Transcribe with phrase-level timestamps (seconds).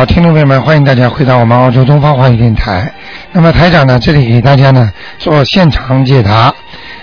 [0.00, 2.90] 好，听众朋友们，欢迎大家回到我们澳洲东方华语电台。
[3.32, 6.50] 那么台长呢，这里给大家呢做现场解答。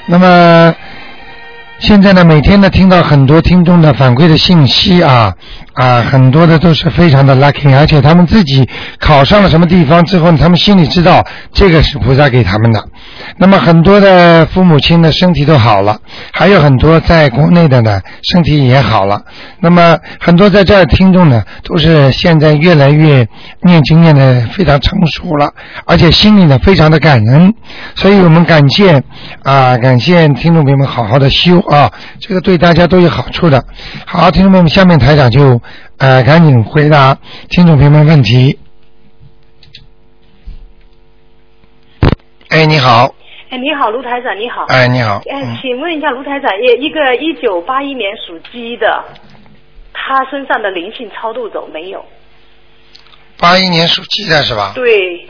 [0.07, 0.73] 那么
[1.79, 5.31] 现在呢，每天呢听到很多听众的反馈的信息啊
[5.73, 8.67] 啊，很多的都是非常的 lucky，而且他们自己
[8.99, 11.23] 考上了什么地方之后，他们心里知道
[11.53, 12.83] 这个是菩萨给他们的。
[13.37, 15.99] 那么很多的父母亲的身体都好了，
[16.33, 19.21] 还有很多在国内的呢身体也好了。
[19.59, 23.27] 那么很多在这儿听众呢，都是现在越来越
[23.61, 25.53] 念经念的非常成熟了，
[25.85, 27.53] 而且心里呢非常的感恩。
[27.93, 29.03] 所以我们感谢
[29.43, 33.63] 啊，感谢听众朋友们好好的修啊，这个对大家都有好处的。
[34.05, 35.61] 好，听众朋友们，下面台长就
[35.97, 37.17] 呃赶紧回答
[37.49, 38.57] 听众朋友们问题。
[42.49, 43.13] 哎，你好，
[43.49, 44.63] 哎，你好，卢台长，你好。
[44.69, 49.03] 哎，你好，哎嗯，请问一下卢台长，一一个一九八一年属鸡的，
[49.93, 52.05] 他身上的灵性超度走没有？
[53.37, 54.71] 八一年属鸡的是吧？
[54.73, 55.27] 对，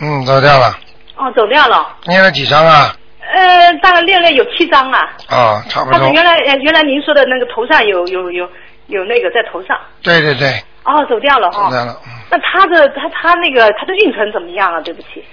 [0.00, 0.78] 嗯，走掉了。
[1.16, 1.96] 哦，走掉了。
[2.06, 2.94] 念了几张啊？
[3.32, 5.00] 呃，大概练了有七张啊。
[5.28, 6.08] 啊、差不多。
[6.12, 8.48] 原来呃原来您说的那个头上有有有
[8.88, 9.78] 有那个在头上。
[10.02, 10.48] 对对对，
[10.84, 11.64] 哦，走掉了哈。
[11.64, 12.00] 走掉了。
[12.06, 14.80] 嗯那他的他他那个他的运程怎么样啊？
[14.82, 15.24] 对不起。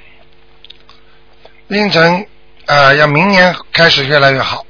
[1.67, 2.25] 运程
[2.65, 4.65] 呃要明年开始越来越好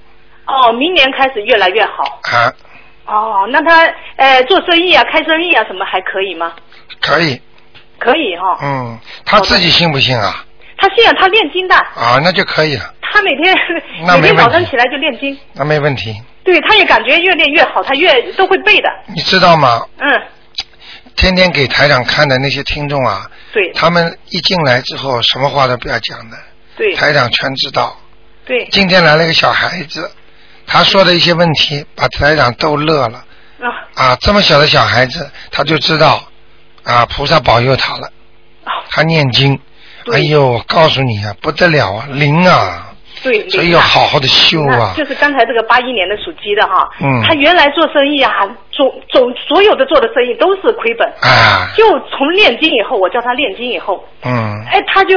[0.46, 2.20] 哦，明年开始越来越好。
[2.32, 2.54] 啊，
[3.06, 3.86] 哦，那他
[4.18, 6.54] 呃做生意啊、开生意啊什么还可以吗？
[7.02, 7.42] 可以。
[8.00, 10.44] 可以哈、嗯，他自己信不信啊？
[10.78, 13.56] 他信啊他练经的，啊，那就可以了，他每天
[14.22, 16.16] 每天早晨起来就练经，那没问题。
[16.44, 18.90] 对，他也感觉越练越好，他越都会背的。
[19.08, 19.86] 你知道吗？
[19.98, 20.08] 嗯，
[21.16, 26.38] 天天给台长看的那些听众啊，对他们一进来之后什么话都不要讲的，
[26.78, 27.98] 对台长全知道。
[28.46, 30.10] 对，今天来了一个小孩子，
[30.66, 33.26] 他说的一些问题把台长逗乐了
[33.60, 34.18] 啊啊！
[34.22, 36.24] 这么小的小孩子，他就知道
[36.88, 38.08] 啊，菩萨保佑他了。
[38.66, 39.60] 哦他念经，
[40.12, 42.84] 哎呦，我告诉你啊，不得了啊，灵啊！
[43.24, 44.94] 对，所以要好好的修啊。
[44.96, 48.32] 就是刚才这个八一年的属鸡的哈，嗯他原来做生意啊，
[48.72, 55.16] 总总所有的做的生意都是亏本，啊，就从念经以后，我叫他念经以后，嗯，哎，他就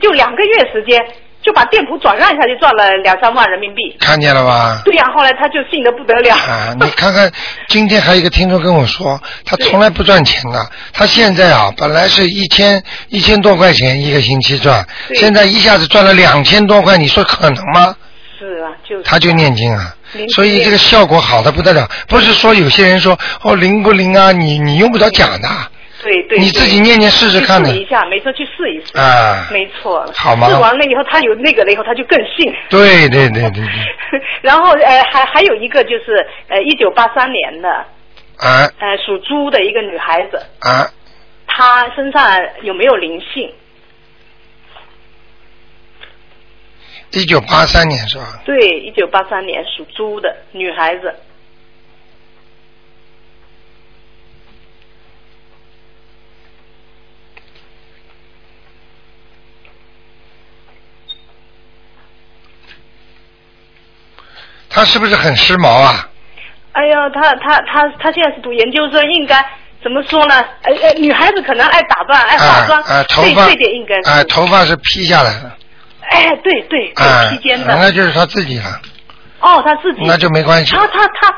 [0.00, 1.02] 就两个月时间
[1.42, 3.96] 就把店铺转让一下，就赚了两三万人民币。
[3.98, 4.80] 看见了吧？
[4.84, 6.34] 对呀、后来他就信得不得了。
[6.36, 7.30] 啊，你看看，
[7.68, 17.96] 今天还有一个听众跟我说，他从来不赚钱的，他现在啊，本来是一千一千多块钱一个星期赚，现在一下子赚了两千多块，你说可能吗？
[18.38, 19.02] 是啊，就是。
[19.02, 19.94] 他就念经啊，
[20.34, 21.88] 所以这个效果好的不得了。
[22.08, 25.48] 不是说有些人说哦灵不灵啊，你你用不着讲的
[26.02, 26.38] 对对。
[26.38, 28.98] 你自己念念试试看的去试一下，没错，去试一试。
[28.98, 29.48] 啊。
[29.52, 30.04] 没错。
[30.14, 32.52] 好吗试完了以后，他有那个了以后，他就更信。
[32.68, 37.68] 对对对对对， 然后呃，还还有一个就是呃，一九八三年的
[38.38, 40.90] 啊呃属猪的一个女孩子，啊，
[41.46, 42.28] 她身上
[42.62, 43.52] 有没有灵性？
[47.12, 48.40] 一九八三年是吧？
[48.44, 51.14] 对，一九八三年属猪的女孩子。
[64.72, 66.08] 他是不是很时髦啊？
[66.72, 69.36] 哎呀，他他他他现在是读研究生，应该
[69.82, 70.34] 怎么说呢？
[70.62, 74.08] 呃呃，女孩子可能爱打扮，爱化妆，啊啊，头发这这点应该是。
[74.08, 75.52] 啊，头发是披下来的，
[76.00, 76.92] 哎，对对
[77.28, 77.76] 披肩的。
[77.76, 78.64] 那就是他自己了，
[79.40, 80.00] 哦，他自己。
[80.06, 80.74] 那就没关系。
[80.74, 81.28] 他他他，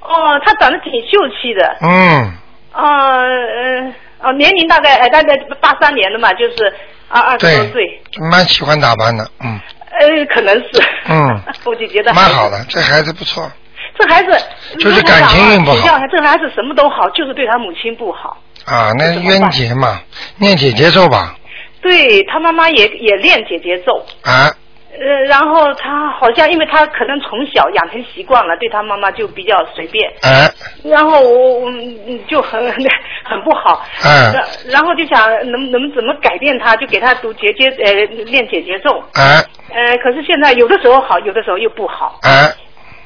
[0.00, 1.76] 哦，他长得挺秀气的。
[1.80, 2.32] 嗯，
[2.74, 3.94] 呃呃
[4.28, 6.72] 哦，年龄大概呃大概八三年的嘛，就是
[7.08, 9.58] 二二十多岁。，蛮喜欢打扮的，嗯，
[10.00, 10.82] 呃，可能是。
[11.08, 13.50] 嗯 我就觉得蛮好的，这孩子不错。
[13.98, 14.30] 这孩子
[14.78, 18.36] 就是感情运不好这孩子什么都好，就是对他母亲不好。
[18.64, 20.00] 啊，那怎么办冤结嘛，
[20.38, 21.36] 念姐姐咒吧，
[21.82, 24.50] 对他妈妈也也练姐姐咒，啊，
[24.92, 30.50] 呃，然后他好像因为他可能从小养成习惯了，对他妈妈就比较随便，哎，
[30.84, 37.92] 然后我我嗯就很很不好，嗯然然后就想能能怎么改变他，就给他读节节呃
[38.26, 39.42] 练姐姐咒，哎，
[39.72, 42.52] 呃，可是现在有的时候好，有的时候又不好，嗯，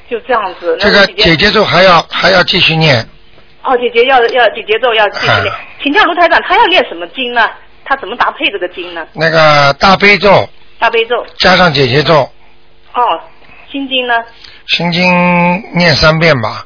[0.09, 0.75] 就这样子。
[0.81, 2.97] 这个然后姐姐咒还要还要继续念，
[3.63, 5.53] 哦，姐姐要要姐节奏要继续练。
[5.53, 7.49] 啊，请教卢台长，他要练什么经呢？
[7.85, 9.07] 他怎么搭配这个经呢？
[9.13, 10.45] 那个大悲咒
[10.79, 12.13] 大悲咒，加上姐姐咒，
[12.93, 13.01] 哦，
[13.71, 14.13] 心经呢？
[14.67, 15.03] 心经
[15.75, 16.65] 念三遍吧，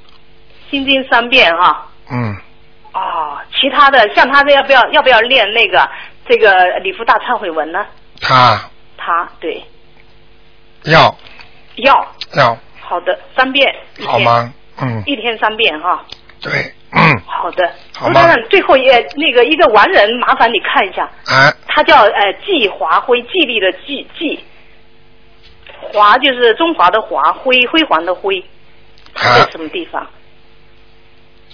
[0.69, 1.87] 心经三遍啊。
[2.09, 2.35] 嗯，
[2.93, 5.89] 哦，其他的像他这要不要要不要练那个
[6.27, 7.85] 这个礼佛大忏悔文呢？
[8.19, 8.69] 他。
[8.97, 9.63] 他对。
[10.83, 11.15] 要。
[11.77, 12.07] 要。
[12.35, 12.57] 要。
[12.81, 13.73] 好的三遍，
[14.05, 14.53] 好吗？
[14.81, 16.03] 嗯，一天三遍哈。
[16.41, 16.51] 对，
[16.91, 17.71] 嗯，好的，
[18.09, 24.39] 卢台长，最后也那个一个完人，麻烦你看一下，哎，他叫呃季华辉，纪律的纪季，
[25.80, 28.44] 华就是中华的华，辉辉煌的辉，
[29.13, 30.07] 他啊在什么地方？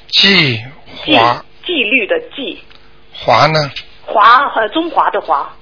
[0.07, 0.61] 季
[1.03, 1.43] 纪华。
[1.65, 2.63] 纪律的纪，
[3.11, 3.59] 华呢？
[4.05, 5.53] 华呃中华的华，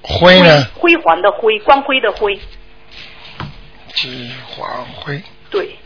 [0.00, 0.64] 辉呢？
[0.74, 2.34] 辉煌的辉，光辉的辉，
[3.92, 5.76] 季华辉，对，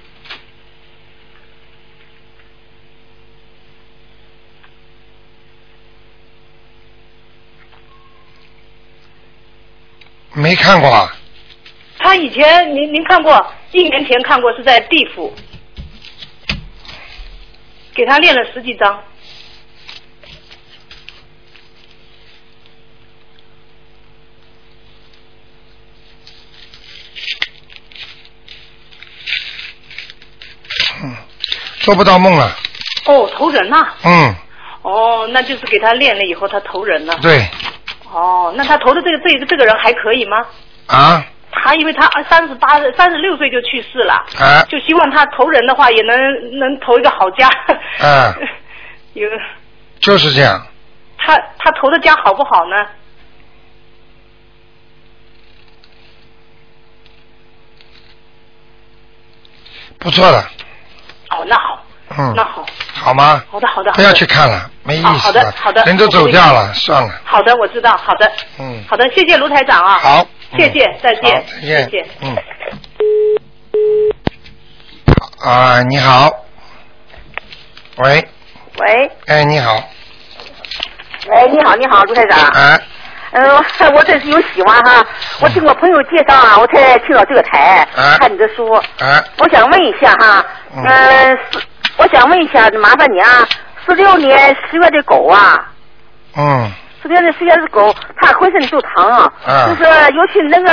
[10.35, 11.17] 没看过啊？
[11.99, 15.33] 他以前您您看过，一年前看过是在地府，
[17.95, 19.03] 给他练了十几张。
[31.03, 31.17] 嗯。
[31.81, 32.57] 做不到梦了。
[33.07, 34.35] 哦，投人呐、嗯，
[34.83, 37.19] 哦，那就是给他练了以后，他投人了。
[37.21, 37.47] 对
[38.15, 40.47] 哦，那他投的这个这个这个人还可以吗？
[40.87, 47.49] 啊，他因为他三十八、三十六岁就去世了，啊就希望他投人的话也能能投一个好家。
[48.01, 48.33] 啊，
[49.15, 49.29] 有
[49.99, 50.65] 就是这样。
[51.19, 52.87] 他他投的家好不好呢？
[59.99, 60.39] 不错了，
[61.31, 61.83] 哦，那好，
[62.19, 62.67] 嗯，那好，
[63.05, 63.45] 好吗？
[63.51, 63.93] 好的好的。
[63.93, 67.11] 不要去看了，没意思好的好的人都走掉了，算了。
[67.25, 69.99] 好的，我知道，好的，嗯，好的，谢谢卢台长啊。
[69.99, 72.07] 好，嗯谢谢，再见好，再见，谢谢。
[72.23, 72.37] 嗯。
[75.45, 76.31] 啊，你好。
[77.99, 78.27] 喂，
[78.79, 79.75] 喂，哎，你好，
[81.29, 82.39] 喂，你好，你好，卢台长。
[82.49, 82.81] 啊，
[83.33, 85.05] 嗯、我这是有喜欢哈，
[85.41, 88.73] 我听我朋友介绍啊，我才听到这个台，啊看你的书。
[88.73, 90.45] 啊，我想问一下哈，
[90.77, 91.59] 嗯嗯、是
[91.97, 93.47] 我想问一下，麻烦你啊，
[93.87, 95.71] 十六年十月的狗啊，
[96.37, 96.71] 嗯，
[97.03, 100.71] 十六年十月的狗，它浑身就疼啊，啊就是尤其那个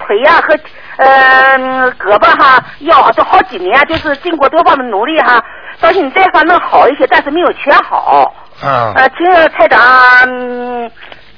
[0.00, 0.58] 腿呀、和
[0.96, 5.42] 呃胳膊哈腰都好几年，就是经过多方的努力哈，
[5.80, 8.34] 到现在反正好一些，但是没有全好。
[8.62, 9.80] 啊，呃，请台长
[10.26, 10.90] 嗯，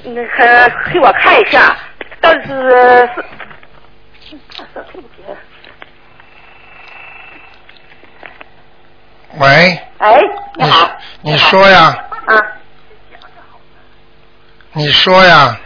[0.04, 1.76] 那个给我看一下，
[2.20, 3.24] 到底是是。
[9.38, 10.18] 喂，哎，
[10.56, 10.90] 你你好。
[11.20, 11.94] 你说呀，
[12.26, 12.40] 啊，
[14.72, 15.58] 你说呀，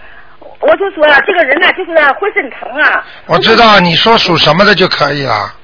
[0.58, 3.04] 我就说呀，这个人呢，就是浑身疼啊。
[3.26, 5.54] 我知道你说属什么的就可以了，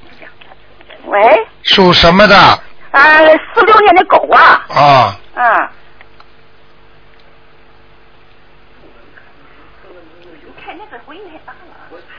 [1.07, 3.19] 喂，属什么的啊，
[3.55, 5.19] 四六年的狗啊，啊？
[5.35, 5.73] 啊。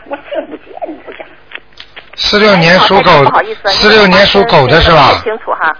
[0.09, 1.16] 我听不见，你不讲。
[2.17, 3.11] 四六年属狗
[3.67, 5.23] 四六年属狗的是吧不？
[5.23, 5.75] 清楚哈。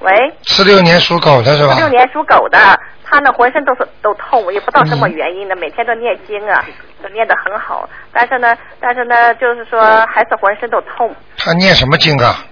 [0.00, 0.12] 喂。
[0.44, 1.80] 四六年属狗的是吧四？
[1.80, 2.58] 六年属狗的，
[3.04, 6.64] 他呢浑身都是都痛，我也不知道什么原因呢，每天都念经啊，
[7.02, 11.14] 都念得很好，但是呢，但是呢，就是说还是浑身都痛。
[11.38, 12.44] 他念什么经啊？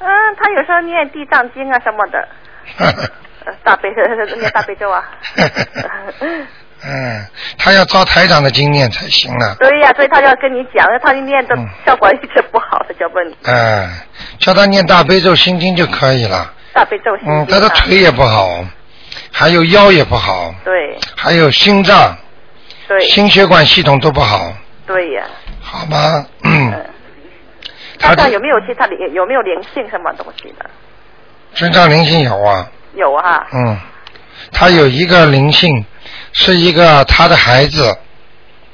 [0.00, 2.28] 嗯，他有时候念地藏经啊什么的，
[3.46, 3.88] 呃大悲
[4.38, 5.04] 念大悲咒啊。
[6.84, 7.26] 嗯，
[7.58, 9.54] 他要照台长的经验才行呢。
[9.58, 11.68] 对呀、所以他要跟你讲，他就念的嗯。
[11.86, 13.36] 效果一直不好，他就问你。
[13.44, 13.90] 嗯，
[14.38, 16.52] 叫他念大悲咒心经就可以了。
[16.72, 17.44] 大悲咒心经啊。
[17.44, 18.64] 嗯，他的腿也不好，
[19.32, 20.96] 还有腰也不好，对。
[21.16, 22.16] 还有心脏、
[22.88, 23.00] 对。
[23.08, 24.52] 心血管系统都不好，
[24.86, 25.24] 对呀、
[25.60, 26.26] 好吗？
[26.44, 26.86] 嗯，嗯，
[27.98, 30.70] 他有没有其他灵有没有灵性什么东西的？
[31.52, 33.76] 身上灵性有啊，有啊，嗯，
[34.52, 35.84] 他有一个灵性，
[36.32, 37.96] 是一个他的孩子，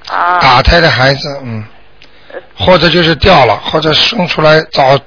[0.09, 1.65] 啊，打胎的孩子，嗯，
[2.57, 4.99] 或者就是掉了，或者生出来早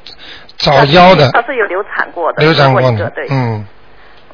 [0.57, 3.65] 早夭的，他是有流产过的，流产过一个对，，嗯，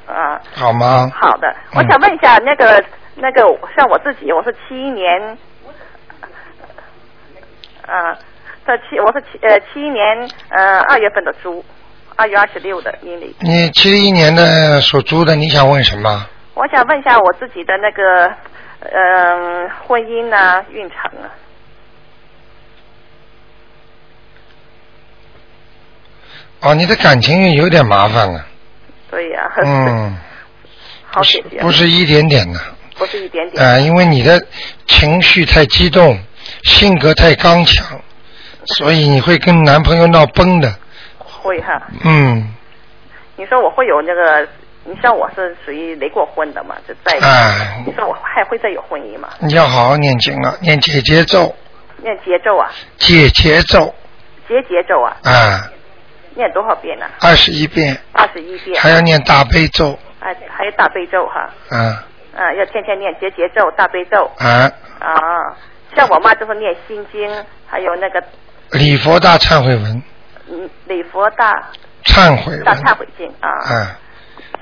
[0.07, 1.12] 啊，好吗？
[1.13, 1.84] 好的，嗯。
[1.84, 2.84] 我想问一下，那个
[3.15, 3.41] 那个
[3.75, 5.38] 像我自己，我是七一年，
[7.86, 8.17] 啊，
[8.65, 10.03] 这七我是七呃七一年
[10.50, 11.63] 呃二月份的猪，
[12.15, 13.36] 二月二十六的阴历。
[13.41, 16.27] 你七一年的属猪的，你想问什么？
[16.55, 18.33] 我想问一下我自己的那个
[18.79, 21.27] 嗯、婚姻啊运程啊，
[26.62, 28.45] 哦，你的感情运有点麻烦了，
[29.09, 30.15] 对呀、嗯，
[31.09, 32.59] 好不是姐姐，不是一点点的，
[32.95, 34.39] 不是一点点，呃，因为你的
[34.85, 36.19] 情绪太激动，
[36.63, 38.00] 性格太刚强，
[38.65, 40.71] 所以你会跟男朋友闹崩的，
[41.17, 41.81] 会哈。
[42.03, 42.53] 嗯，
[43.35, 44.47] 你说我会有那个
[44.87, 47.83] 你像我是属于离过婚的嘛，就在，哎。
[47.85, 49.29] 你说我还会再有婚姻吗？
[49.39, 51.53] 你要好好念经了，念解结咒，
[51.97, 53.93] 念节奏啊，解结咒
[54.47, 55.71] 节节奏啊，啊，
[56.35, 58.79] 念多少遍呢、二十一遍，二十一遍。
[58.79, 64.31] 还要念大悲咒，啊，还有大悲咒哈，啊啊，要天天念节节咒、大悲咒。
[64.37, 65.09] 啊，啊。
[65.95, 68.21] 像我妈就是念心经，还有那个
[68.71, 70.03] 礼佛大忏悔文，
[70.49, 71.71] 嗯礼佛大
[72.03, 73.99] 忏悔文，大忏悔经啊，啊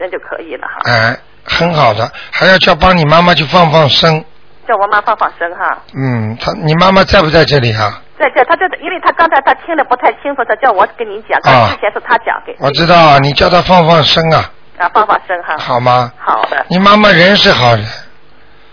[0.03, 0.81] 这就可以了哈。
[0.85, 4.23] 哎，很好的，还要叫帮你妈妈去放放生，
[4.67, 5.77] 叫我妈放放生哈。
[5.95, 8.01] 嗯，她你妈妈在不在这里啊？
[8.19, 12.55] 在这，他就是因为他刚才他听的不太清楚，他叫我跟你讲，啊之前是他讲给。
[12.59, 15.57] 我知道啊，你叫她放放生啊，啊放放生哈。
[15.57, 16.11] 好吗？
[16.19, 17.85] 好的，你妈妈人是好人，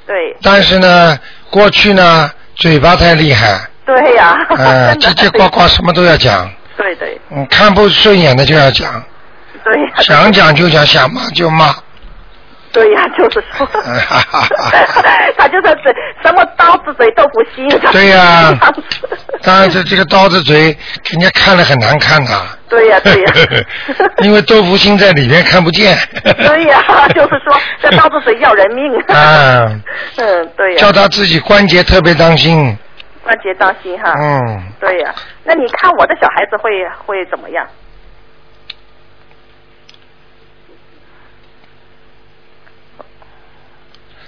[0.07, 0.37] 对。
[0.43, 1.19] 但是呢，
[1.51, 5.23] 过去呢，嘴巴太厉害，对呀，呃， 真的。
[5.23, 7.19] 叽叽呱呱什么都要讲，对对。
[7.31, 9.03] 嗯，看不顺眼的就要讲，
[9.65, 11.75] 对呀，想讲就讲，想骂就骂，
[12.73, 13.67] 对呀，就是说，
[15.37, 17.69] 他就是嘴什么刀子嘴豆腐心。
[17.93, 18.53] 对呀
[19.43, 22.31] 当然这这个刀子嘴，给人家看了很难看的。
[22.69, 23.33] 对呀对呀
[24.19, 25.97] 因为豆腐心在里面看不见。
[26.23, 28.95] 对呀，就是说这刀子嘴要人命。
[29.09, 29.65] 啊，
[30.17, 32.77] 嗯，对呀叫，他自己关节特别当心。
[33.25, 34.13] 关节当心哈。
[34.17, 35.15] 嗯，对呀，
[35.45, 36.71] 那你看我的小孩子会
[37.07, 37.67] 会怎么样？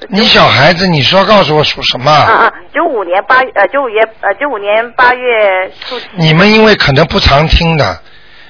[0.08, 2.10] 你小孩子，你说告诉我属什么？
[2.10, 6.06] 啊啊，九五年八呃九五年呃九五年八月初七。
[6.14, 8.00] 你们因为可能不常听的，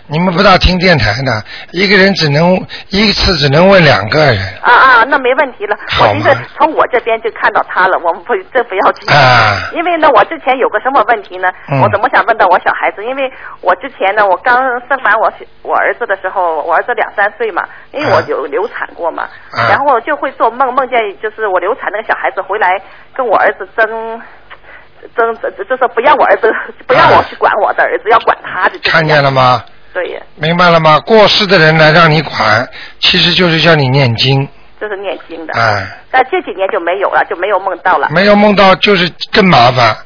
[0.08, 2.54] 你们不大听电台的，一个人只能
[2.90, 4.36] 一次只能问两个人。
[4.60, 5.76] 啊啊，那没问题了。
[5.88, 9.08] 好我就是吗从我这边就看到他了，我们不这不要紧。
[9.14, 11.48] 啊因为呢，我之前有个什么问题呢？
[11.70, 13.04] 嗯我怎么想问到我小孩子？
[13.04, 13.30] 因为
[13.60, 14.56] 我之前呢，我刚
[14.88, 15.32] 生完我
[15.62, 22.80] 我儿子的时候，我儿子两三岁嘛，因为我啊有流产过嘛，啊然后我就会做梦，梦见就是我流产那个小孩子回来
[23.14, 24.20] 跟我儿子争。
[25.16, 25.34] 争
[25.68, 26.48] 就是不要我儿子
[26.86, 28.78] 不要我去管我的儿子，要管他的。
[28.84, 29.60] 看见了吗？
[29.92, 30.98] 对呀，明白了吗？
[31.00, 32.68] 过世的人来让你管，
[33.00, 34.48] 其实就是叫你念经。
[34.80, 35.52] 这是念经的。
[35.54, 38.08] 哎，但这几年就没有了，就没有梦到了。
[38.10, 39.96] 没有梦到就是更麻烦，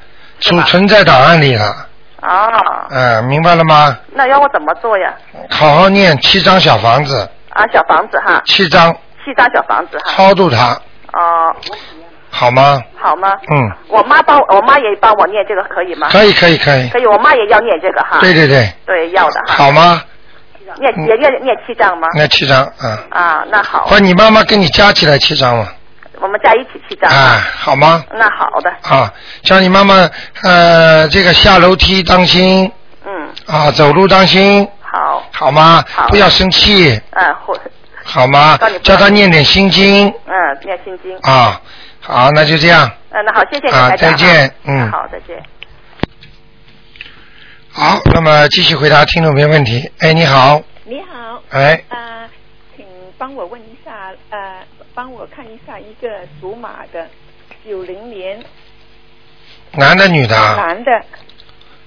[0.40, 1.86] 储存在档案里了。
[2.20, 2.50] 啊，
[2.90, 3.96] 嗯，明白了吗？
[4.12, 5.14] 那要我怎么做呀？
[5.50, 8.92] 好好念七张小房子，啊，小房子哈，七张
[9.24, 10.12] 七张小房子哈。
[10.12, 10.72] 超度他，
[11.12, 11.54] 哦、
[12.36, 12.78] 好吗？
[12.98, 13.34] 好吗？
[13.50, 16.08] 嗯，我妈帮我妈也帮我念这个可以吗？
[16.10, 16.88] 可以，可以，可以。
[16.90, 18.18] 可以，我妈也要念这个哈。
[18.20, 19.40] 对对对，对，要的。
[19.46, 20.02] 好吗？
[20.78, 22.06] 念也念念七张吗？
[22.14, 22.98] 念七张，啊。
[23.10, 25.68] 啊，那好或，你妈妈跟你加起来七张嘛？
[26.20, 27.10] 我们加一起七张。
[27.10, 28.04] 啊，好吗？
[28.12, 29.10] 那好的，啊，
[29.42, 30.08] 叫你妈妈
[30.42, 32.70] 呃，这个下楼梯当心
[33.06, 35.82] 嗯，啊，走路当心，好，好吗？
[35.94, 37.56] 好不要生气，嗯，或
[38.04, 38.58] 好吗？
[38.82, 41.16] 叫要她念点心经嗯，念心经。
[41.22, 41.58] 啊。
[42.06, 42.88] 好，那就这样。
[43.10, 44.88] 嗯，那好，谢谢你，啊再见嗯。
[44.92, 45.42] 好，再见。
[47.72, 49.90] 好，那么继续回答听众朋友问题。
[49.98, 52.30] 哎，你好，你好，哎，呃，
[52.76, 52.86] 请
[53.18, 54.62] 帮我问一下，呃，
[54.94, 56.08] 帮我看一下一个
[56.40, 57.08] 属马的，
[57.66, 58.40] 九零年。
[59.72, 60.54] 男的女的啊？
[60.54, 60.90] 男的，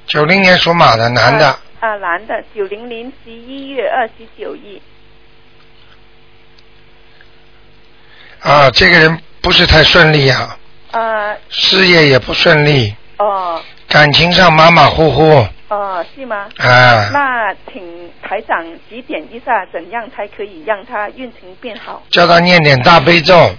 [0.05, 1.47] 九零年属马的男的。
[1.47, 4.81] 啊、，呃男的，九零年十一月二十九日，
[8.41, 10.57] 啊，这个人不是太顺利啊，
[10.91, 15.47] 呃，事业也不顺利，哦，感情上马马虎虎。
[15.69, 16.47] 哦，是吗？
[16.57, 17.09] 啊。
[17.13, 22.01] 那请台长指点一下，怎样才可以让他运程变好？
[22.09, 23.51] 叫他念点大悲咒。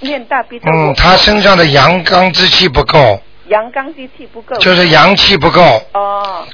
[0.00, 6.44] 念大悲咒，嗯，他身上的阳刚之气不够，阳刚之气不够，就是阳气不够，哦。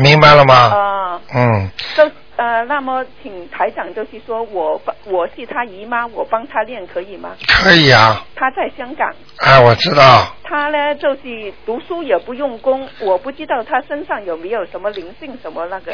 [0.00, 0.70] 明白了吗？
[0.72, 2.04] 哦，嗯，就
[2.38, 7.30] 呃，那么请台长就是说我帮我是他姨妈，我帮他练可以吗？
[7.48, 15.92] 可以啊，他在香港，哎，我知道，他呢就是读书也不用功，我不知道他身上有没有什么灵性什么那个，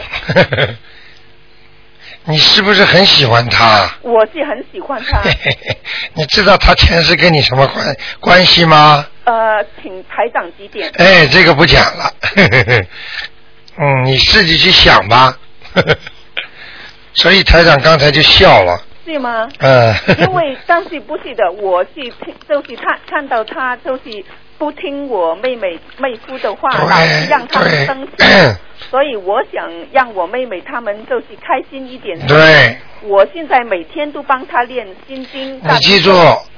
[2.29, 3.89] 你是不是很喜欢他？
[4.03, 5.23] 我是很喜欢他。
[6.13, 9.07] 你知道他前世跟你什么关关系吗？
[9.25, 10.93] 呃，请台长指点。
[10.99, 12.13] 哎，这个不讲了。
[13.81, 15.35] 嗯，你自己去想吧。
[17.15, 18.81] 所以台长刚才就笑了。
[19.07, 19.49] 是吗？
[19.59, 19.95] 嗯。
[20.19, 24.25] 因为但是不是的，我是听就是他看到他就是
[24.57, 28.25] 不听我妹妹妹夫的话，老是让他们生气，
[28.91, 32.19] 所以我想让我妹妹他们就是开心一点。
[32.27, 35.61] 对，我现在每天都帮他练心经。
[35.63, 36.11] 你记住，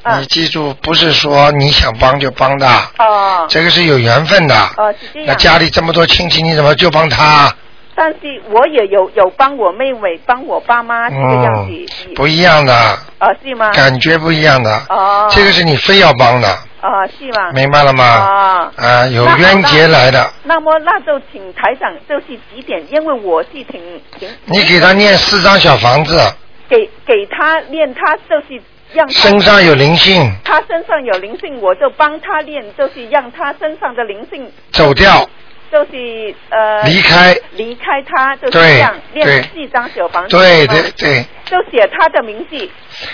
[0.02, 4.54] 啊你记住，不是说你想帮就帮的，哦这个是有缘分的。
[4.76, 7.52] 哦是这样那家里这么多亲戚，你怎么就帮他？
[7.98, 12.74] 但是我也有有帮我妹妹、帮我爸妈这个样子，嗯，不一样的，
[13.18, 13.72] 啊是吗？
[13.72, 14.70] 感觉不一样的。
[14.90, 16.48] 哦，这个是你非要帮的，
[16.82, 17.52] 啊是吗？
[17.54, 18.04] 明白了吗？
[18.04, 18.72] 啊。
[18.76, 23.80] 啊，有冤结来的，那么那就请台长就是几点，因为我是挺
[24.18, 26.20] 挺你给他念四张小房子，
[26.68, 26.76] 给
[27.06, 28.60] 给他念，他就是
[28.92, 35.26] 让他身上有灵性，他身上有灵性，我就帮他念，就是让他身上的灵性走掉，
[35.70, 42.70] 就是呃离开，离开他，就是这样练四张小房子，对对对，就写他的名字，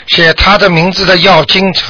[0.09, 1.83] 写他的名字的要经者，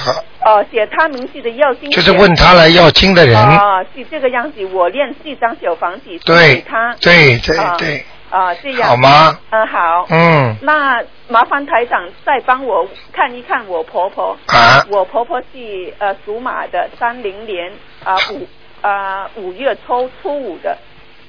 [0.44, 8.88] 哦，写他名字的要经者，就是问他来要经的人，哦，是这个样子，我练四张小房子对给他，对对啊对，啊，这样。
[8.88, 8.96] 好？
[8.96, 9.38] 吗？
[9.50, 10.06] 嗯，好。
[10.10, 14.36] 嗯，那麻烦台长再帮我看一看我婆婆。
[14.46, 14.86] 啊。
[14.90, 17.70] 我婆婆是呃属马的，三零年
[18.04, 18.46] 啊五
[18.82, 20.76] 啊五月初初五的，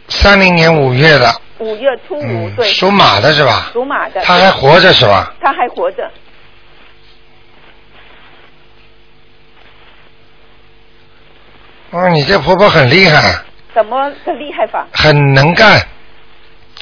[0.10, 3.70] 三零年五月的，五月初五、嗯，对，属马的是吧？
[3.72, 4.22] 属马的。
[4.22, 5.34] 他还活着是吧？
[5.40, 6.12] 他还活着。
[11.92, 13.40] 哦，你这婆婆很厉害，
[13.74, 14.88] 怎么个厉害法？
[14.92, 15.80] 很能干，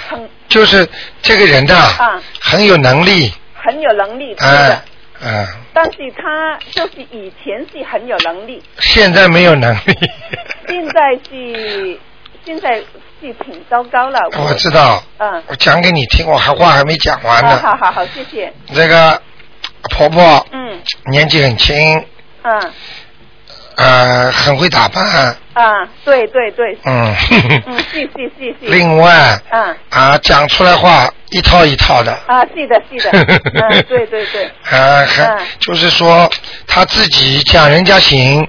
[0.07, 0.87] 很就是
[1.21, 4.81] 这个人的、啊很有能力，很有能力，对哎的。
[5.23, 9.81] 嗯，但是他就是以前是很有能力，现在没有能力。
[10.71, 11.99] 现在是
[12.45, 12.75] 现在
[13.19, 14.19] 是挺糟糕了。
[14.39, 15.43] 我知道，嗯。
[15.47, 17.59] 我讲给你听，我还话还没讲完啊，呢。
[17.61, 18.51] 好好好，谢谢。
[18.73, 19.21] 这个
[19.91, 20.79] 婆婆嗯
[21.11, 22.05] 年纪很轻，
[22.43, 22.73] 嗯
[23.75, 25.03] 呃，很会打扮，
[25.53, 27.15] 啊，对对对，嗯，
[27.67, 28.65] 嗯，是是是是。
[28.67, 33.11] 另外嗯啊，讲出来话一套一套的，啊，是的，是的，
[33.53, 36.29] 嗯，对对对，啊，很嗯就是说
[36.67, 38.47] 他自己讲人家行，嗯，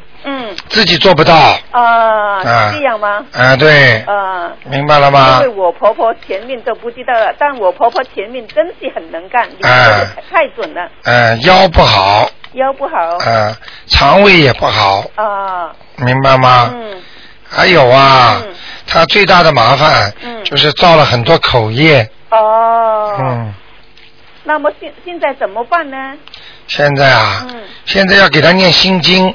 [0.68, 1.34] 自己做不到，
[1.70, 2.42] 啊，
[2.72, 3.24] 这样吗？
[3.32, 5.40] 啊，对，啊，明白了吗？
[5.42, 5.48] 因为？
[5.48, 13.54] 我婆婆前面都不知道了，但我婆婆前面真是很能干，你说哎的太准了，呃，腰不好，腰不好，呃，
[13.86, 16.70] 肠胃也不好，啊，明白吗？
[16.74, 17.02] 嗯。
[17.54, 18.54] 还有啊嗯，
[18.86, 20.42] 她最大的麻烦嗯。
[20.42, 23.52] 就是造了很多口业，哦，嗯，
[24.44, 26.14] 那么现现在怎么办呢？
[26.66, 29.34] 现在啊，嗯，现在要给他念心经，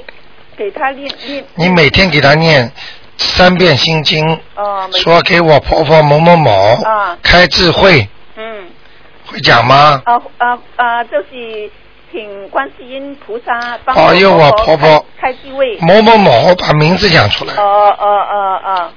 [0.58, 2.72] 给他念念，你每天给他念
[3.18, 8.68] 三遍心经，哦，说给我婆婆某某某啊开智慧，嗯。
[9.30, 10.02] 会讲吗？
[10.06, 11.04] 啊啊啊！
[11.04, 11.70] 就是
[12.10, 15.78] 请观世音菩萨帮保佑我婆婆开开智慧。
[15.82, 18.90] 某某某把名字讲出来，哦哦哦哦，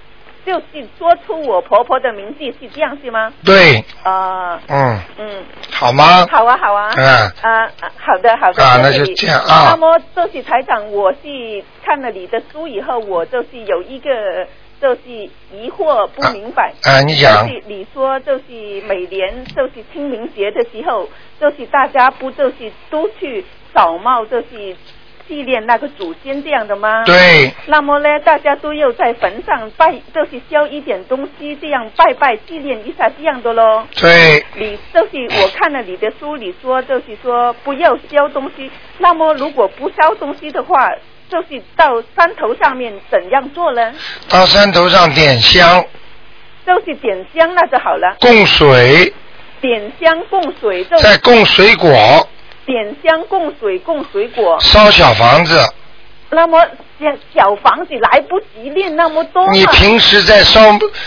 [0.46, 3.32] 就是说出我婆婆的名字是这样是吗？
[3.44, 6.26] 对，啊嗯，嗯，好吗？
[6.30, 6.92] 好啊好啊。
[6.96, 7.04] 嗯
[7.42, 8.64] 啊啊，好的好的。
[8.64, 11.18] 啊那就这样啊那么就是台长，我是
[11.84, 14.10] 看了你的书以后，我就是有一个
[14.80, 15.00] 就是
[15.52, 16.72] 疑惑不明白。
[16.84, 18.44] 啊啊你讲就是你说就是
[18.88, 21.08] 每年就是清明节的时候，
[21.40, 24.74] 就是大家不就是都去扫墓，就是
[25.30, 27.04] 纪念那个祖先这样的吗？。
[27.06, 33.86] 对，那么呢，大家都要在坟上拜，就是烧一点东西，这样拜拜纪念一下这样的喽。
[33.94, 38.68] 对，你就是我看了你的书，你说就是说不要烧东西。
[38.98, 40.90] 那么如果不烧东西的话，
[41.28, 43.94] 就是到山头上面怎样做呢？
[44.28, 45.84] 到山头上点香、
[46.66, 49.12] 就是点香那就好了，供水，
[49.60, 51.88] 点香供水，就再供水果，
[52.70, 54.56] 点香供水供水果。
[54.60, 55.58] 烧小房子。
[56.32, 56.64] 那么
[57.00, 60.60] 小小房子来不及念那么多你平时在烧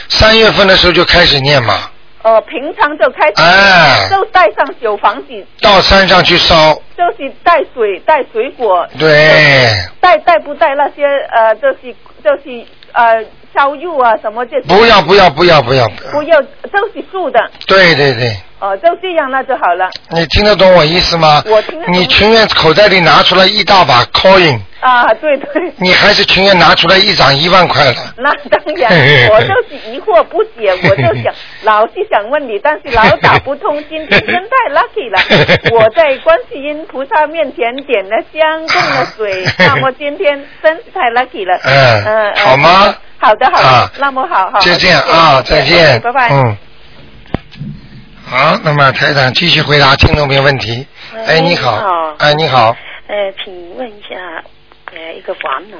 [0.10, 1.90] 三月份的时候就开始念嘛，
[2.24, 9.70] 呃平常就开始、哎就带上小房子，到山上去烧，就是带水带水果，对，
[10.02, 14.68] 带带不带那些呃，就是就是呃烧肉啊什么这些？
[14.68, 19.90] 不要不要不要不要，不要，都是素的，对对对，哦、就这样那就好了。
[20.10, 21.44] 你听得懂我意思吗？
[21.46, 27.96] 我听得懂你情愿口袋里拿出来一大把 coin，啊，对对，你还是情愿拿出来一张一万块的。
[28.18, 28.92] 那当然，
[29.30, 33.78] 我就是疑惑不解，我就想 老是想问你，但是老打不通。
[33.90, 35.20] 今天真太 lucky 了，
[35.72, 41.56] 我在观世音菩萨面前点了香，供了水，那么今天真是太 lucky 了。
[41.64, 42.83] 嗯嗯，好吗？
[43.18, 46.02] 好的，好的，啊那么好好，就这样谢谢啊，再见。
[46.02, 46.30] 拜拜。
[46.30, 46.58] 嗯。
[48.26, 50.86] 好，那么台长继续回答听众朋友问题。
[51.28, 52.16] 哎，你好。
[52.18, 52.76] 哎，你好。
[53.08, 54.16] 呃，请问一下，
[54.92, 55.80] 呃，一个王能，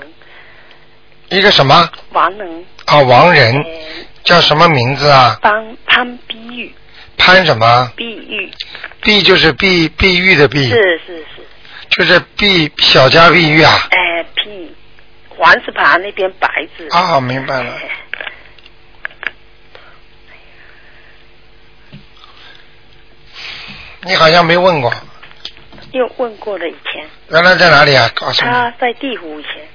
[1.30, 3.00] 一个什么王能，啊？
[3.00, 3.64] 王人呃，
[4.24, 5.38] 叫什么名字啊？
[5.42, 6.76] 潘潘碧玉，
[7.18, 7.92] 潘什么？
[7.96, 8.52] 碧玉，
[9.02, 11.48] 碧就是碧碧玉的碧，是是是，
[11.90, 13.88] 就是碧小家碧玉啊。
[13.90, 14.76] 呃，碧，
[15.38, 16.88] 黄字旁那边白字。
[16.92, 17.72] 啊，明白了。
[17.74, 17.90] 哎
[24.06, 24.94] 你好像没问过，
[25.94, 28.10] 又问过了以前，原来在哪里啊？
[28.14, 29.66] 告诉你，他在地府以前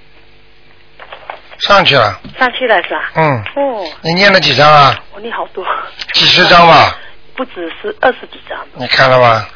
[1.58, 2.20] 上去了。
[2.38, 3.10] 上去了是吧？
[3.14, 5.02] 嗯，哦，你念了几张啊？
[5.14, 5.64] 我念好多，
[6.12, 6.98] 几十张吧？
[7.36, 8.58] 不只是二十几张。
[8.74, 9.48] 你看了吧？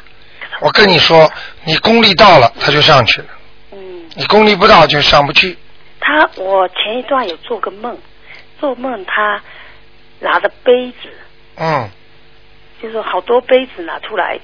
[0.59, 1.31] 我跟你说，
[1.65, 3.27] 你功力到了，他就上去了；
[3.73, 5.55] 嗯，你功力不到，就上不去。
[6.05, 7.97] 他我前一段有做个梦，
[8.59, 9.41] 做梦他
[10.19, 11.09] 拿着杯子，
[11.55, 11.89] 嗯，
[12.81, 14.37] 就是好多杯子拿出来，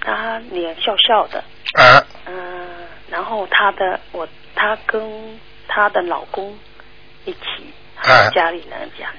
[0.00, 1.44] 他脸笑笑的，
[1.78, 2.66] 啊，嗯、
[3.10, 5.38] 然后他的我他跟
[5.68, 6.56] 他的老公
[7.26, 7.38] 一起，
[8.00, 9.12] 啊家里人这样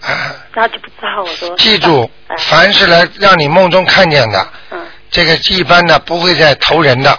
[0.00, 4.86] 子，啊，那就不知道我说记住哎，凡是来让你梦中看见的，嗯。
[5.08, 7.16] 这个一般的不会再投人的。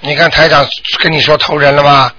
[0.00, 0.64] 你看台长
[0.98, 2.10] 跟你说投人了吗？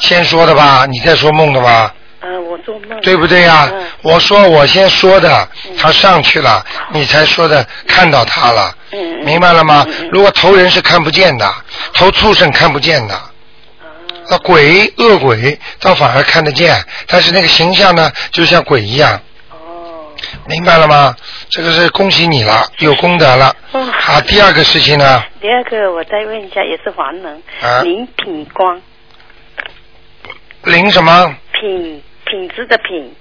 [0.00, 2.98] 嗯先说的吧，你在说梦的吧，呃，我做梦。
[3.02, 3.86] 对不对呀、嗯。
[4.02, 5.76] 我说我先说的，嗯。
[5.76, 9.84] 他上去了，你才说的看到他了，嗯，明白了吗？
[9.86, 10.08] 嗯嗯？
[10.10, 11.54] 如果投人是看不见的，
[11.92, 13.30] 投畜生看不见的，啊。
[14.30, 20.08] 那鬼恶鬼倒反而看得见，但是那个形象呢，就像鬼一样，哦，
[20.46, 21.14] 明白了吗？
[21.50, 23.54] 这个是恭喜你了，有功德了。
[23.72, 23.84] 哦。
[24.00, 27.82] 好，第二个事情呢，第二个我再问一下，也是黄能，啊。
[27.82, 28.80] 林品光，
[30.64, 31.36] 灵什么？
[31.52, 33.14] 品品质的品，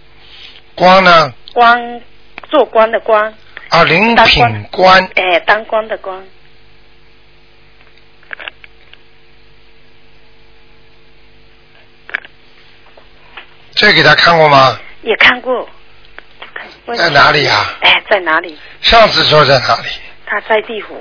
[0.75, 1.33] 光呢？
[1.53, 2.01] 光
[2.49, 3.33] 做官的官，
[3.69, 6.25] 啊，林品官，哎，当官的官，
[13.71, 14.79] 这给他看过吗？
[15.01, 15.67] 也看过，
[16.95, 18.57] 在哪里呀、哎，在哪里？
[18.81, 19.89] 上次说在哪里？
[20.25, 20.99] 他在地府，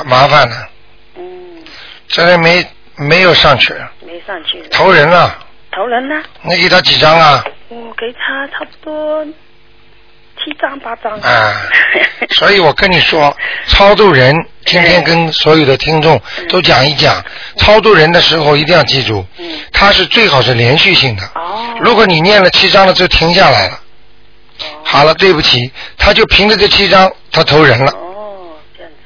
[0.00, 0.68] 很麻烦了，
[1.16, 1.22] 嗯，
[2.08, 3.74] 这人没没有上去，
[4.06, 4.62] 没上去。
[4.70, 5.38] 投人了。
[5.72, 6.22] 投人了？
[6.40, 7.44] 你给他几张啊？
[7.68, 11.12] 我给他差不多七张八张。
[11.20, 11.54] 啊，
[12.30, 13.36] 所以我跟你说，
[13.68, 14.34] 超度人，
[14.64, 17.22] 今天跟所有的听众都讲一讲，
[17.58, 21.22] 超度人的时候一定要记住，嗯，它是最好是连续性的。
[21.34, 21.76] 哦。
[21.82, 27.92] 如果你念了七张了就停下来了，哦好了，对不起，他就凭着这七张，他投人了。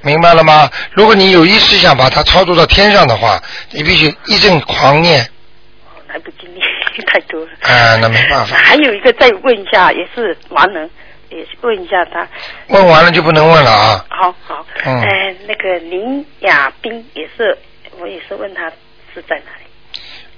[0.04, 0.70] 明白了吗？
[0.92, 6.60] 如果你有意识想把它操作到天上的话，你必须一阵狂念，哦来不及念
[7.06, 7.48] 太多了。
[7.62, 10.88] 啊，那没办法，还有一个再问一下，也是完人，
[11.30, 12.26] 也是问一下他。
[12.68, 14.04] 问完了就不能问了啊。
[14.10, 17.56] 好好，嗯呃，那个林雅斌也是，
[17.98, 18.70] 我也是问他
[19.14, 19.64] 是在哪里。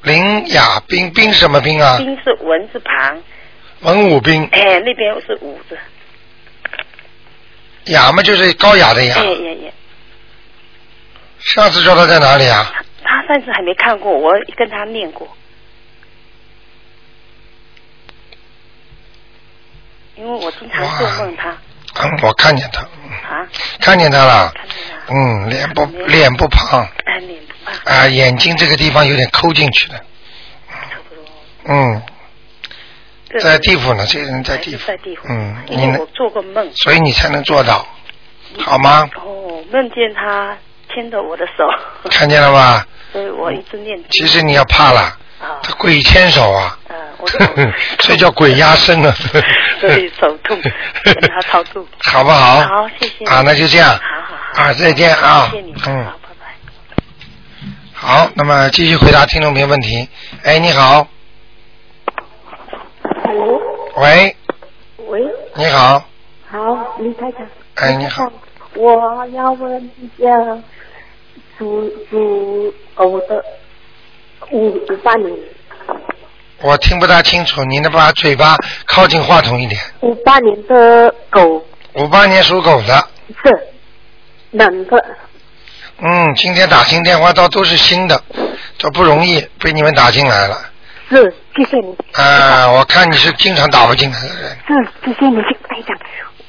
[0.03, 1.99] 林雅斌，斌什么斌啊？
[1.99, 3.21] 斌是文字旁，
[3.81, 5.77] 文武斌，哎，那边是武字，
[7.87, 9.25] 雅嘛就是高雅的雅哎。
[9.25, 9.73] 也也，
[11.39, 12.73] 上次说他在哪里啊？
[13.03, 15.29] 他上次还没看过，我跟他念过。
[20.17, 21.51] 因为我经常做梦他
[21.99, 23.47] 嗯，我看见他，嗯啊，
[23.81, 24.51] 看见他了。
[24.55, 29.95] 看见他，嗯，脸不脸不胖，哎，脸不胖，啊，眼睛这个地方有点抠进去的。
[30.69, 31.25] 差不多。
[31.69, 32.16] 嗯，这
[33.41, 34.87] 在地府呢，这个人在地府。
[34.87, 36.07] 在地府，嗯，因为我？
[36.15, 37.87] 做过梦，所以你才能做到，
[38.59, 39.09] 好吗？
[39.17, 40.57] 哦，梦见他
[40.93, 41.65] 牵着我的手，
[42.11, 42.87] 看见了吧？
[43.13, 43.99] 所以我一直念。
[44.11, 45.01] 其实你要怕了，
[45.41, 47.39] 啊，他鬼牵手啊，呃，我就
[47.99, 49.15] 这 叫鬼压身啊。
[49.81, 50.59] 所以手痛，
[51.05, 51.87] 跟他超度。
[51.99, 52.63] 好不好？
[52.63, 53.25] 好，谢谢。
[53.27, 53.91] 啊，那就这样。
[53.91, 54.63] 好好好。
[54.63, 55.75] 啊，再见啊谢谢你。。
[55.87, 56.55] 嗯好，，拜拜。
[57.93, 60.09] 好，那么继续回答听众朋友问题。
[60.45, 61.07] 哎，你好
[63.97, 64.37] 喂，
[65.09, 65.23] 喂，
[65.55, 66.05] 你好，
[66.51, 67.47] 好，李太太。
[67.77, 68.31] 哎，你好，
[68.75, 70.29] 我要问一下，
[71.57, 73.43] 属属狗的
[74.51, 75.35] 五五八年，
[76.61, 78.55] 我听不大清楚，你能把嘴巴
[78.85, 79.81] 靠近话筒一点。
[80.03, 81.65] 五八年的狗。
[81.95, 83.09] 五八年属狗的，
[83.43, 83.69] 是。
[84.51, 85.05] 男的，
[86.01, 88.23] 嗯，今天打进电话到都是新的，
[88.79, 90.59] 都不容易被你们打进来了。
[91.09, 91.97] 是，谢谢你。
[92.15, 94.57] 啊，我看你是经常打不进来的人。
[94.67, 95.97] 是，谢谢你，台长，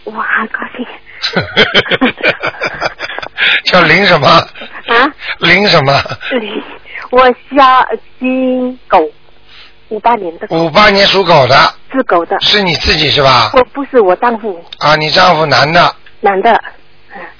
[0.05, 0.85] 我好高兴。
[3.65, 4.27] 叫林什么？
[4.87, 5.07] 啊，
[5.39, 5.93] 林什么？
[6.39, 6.63] 林，
[7.11, 7.85] 我叫
[8.19, 8.99] 金狗，
[9.89, 11.55] 五八年的五八年属狗的，
[11.91, 13.51] 是狗的，是你自己是吧？
[13.53, 16.59] 我不是我丈夫，啊，你丈夫男的，男的，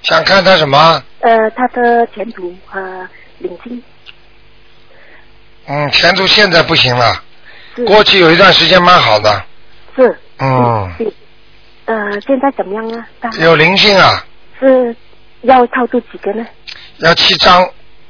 [0.03, 1.01] 想看他什么？
[1.21, 3.08] 呃，他的前途和
[3.39, 3.82] 领巾
[5.67, 7.21] 嗯，前途现在不行了，
[7.75, 7.86] 是。
[7.86, 9.43] 过去有一段时间蛮好的。
[9.95, 11.13] 是，嗯，是，
[11.86, 13.08] 呃，现在怎么样啊？
[13.19, 14.25] 大有灵性啊，
[14.60, 14.95] 是
[15.41, 16.45] 要超度几个呢？
[16.97, 17.63] 要七张。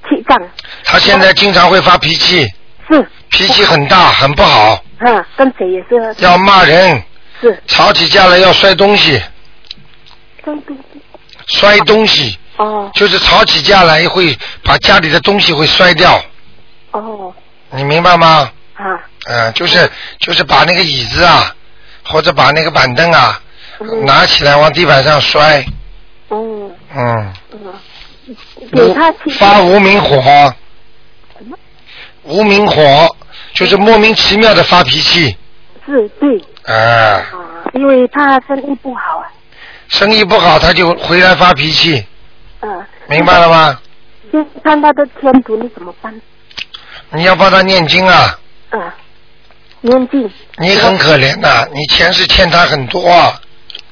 [0.08, 0.41] 七张，
[0.86, 2.48] 他现在经常会发脾气，
[2.89, 3.10] 是。
[3.30, 4.82] 脾气很大，很不好。
[5.00, 6.15] 啊，跟谁也是。
[6.20, 7.04] 要骂人，
[7.41, 7.62] 是。
[7.67, 9.20] 吵起架来要摔东西，
[10.46, 11.02] 摔东西。
[11.48, 12.38] 摔东西。
[12.56, 12.89] 哦。
[12.93, 16.24] 就是吵起架来会把家里的东西会摔掉，
[16.91, 17.34] 哦
[17.71, 18.51] 你明白吗？
[18.75, 18.86] 啊。
[19.30, 21.53] 嗯、就是就是把那个椅子啊，
[22.06, 23.41] 或者把那个板凳啊
[23.80, 24.06] 嗯。
[24.06, 25.65] 拿起来往地板上摔，
[26.30, 26.71] 哦。
[26.95, 27.73] 嗯，嗯，
[28.71, 30.21] 给他发无名火。
[31.38, 31.58] 什么，
[32.23, 33.15] 无名火
[33.53, 35.36] 就是莫名其妙的发脾气，
[35.86, 36.41] 是对。
[36.63, 37.25] 啊、啊，
[37.73, 39.27] 因为他生意不好啊，
[39.89, 42.06] 生意不好他就回来发脾气，
[42.62, 43.80] 嗯、明白了吗？
[44.32, 46.21] 现在看他的前途你怎么办？
[47.12, 48.38] 你要帮他念经啊，
[48.70, 48.96] 啊，
[49.82, 50.30] 念经。
[50.58, 53.10] 你很可怜的，你前世欠他很多。
[53.10, 53.39] 啊，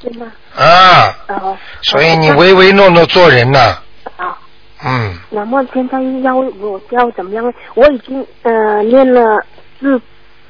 [0.02, 0.26] 是吗？
[0.56, 1.18] 啊。
[1.28, 3.78] 哦，所以你唯唯诺诺做人呐、
[4.18, 4.38] 啊。
[4.84, 7.54] 嗯，那么现在要我要怎么样？
[7.74, 9.44] 我已经呃念了
[9.80, 10.00] 四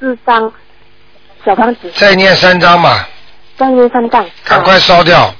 [0.00, 0.52] 四张
[1.44, 3.06] 小方子，再念三张嘛，
[3.56, 4.26] 再念三张。
[4.44, 5.32] 赶快烧掉。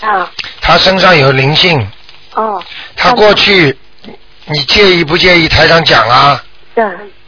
[0.00, 0.28] 啊
[0.60, 1.80] 他身上有灵性，
[2.34, 2.62] 哦，
[2.96, 3.76] 他过去，
[4.46, 6.42] 你介意不介意台上讲啊？
[6.74, 6.84] 对，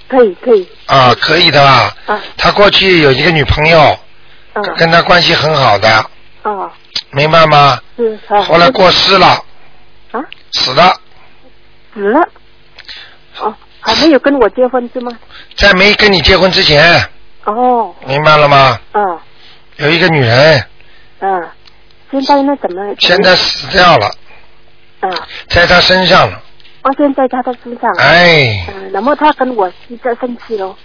[0.09, 0.69] 可以可以。
[0.87, 1.95] 啊，可以的吧？
[2.07, 2.21] 啊。
[2.37, 3.81] 他过去有一个女朋友，
[4.53, 4.63] 啊。
[4.77, 6.11] 跟他关系很好的，
[6.43, 6.71] 哦。
[7.11, 7.81] 明白吗？
[7.97, 8.43] 是好。
[8.43, 9.27] 后来过世了，
[10.13, 10.21] 啊？
[10.53, 10.95] 死了，
[11.95, 12.21] 死了。
[13.41, 15.11] 哦，还没有跟我结婚是吗？
[15.57, 17.09] 在没跟你结婚之前，
[17.45, 18.79] 哦，明白了吗？
[18.93, 19.19] 嗯
[19.77, 20.65] 有一个女人，
[21.19, 21.49] 嗯，
[22.13, 22.95] 现在那怎么？
[23.01, 24.09] 现在死掉了，
[25.01, 25.13] 嗯，
[25.49, 26.41] 在他身上了，
[26.85, 27.91] 哦，现在他的身上。
[27.99, 30.77] 哎，嗯，那么他跟我是在生气喽。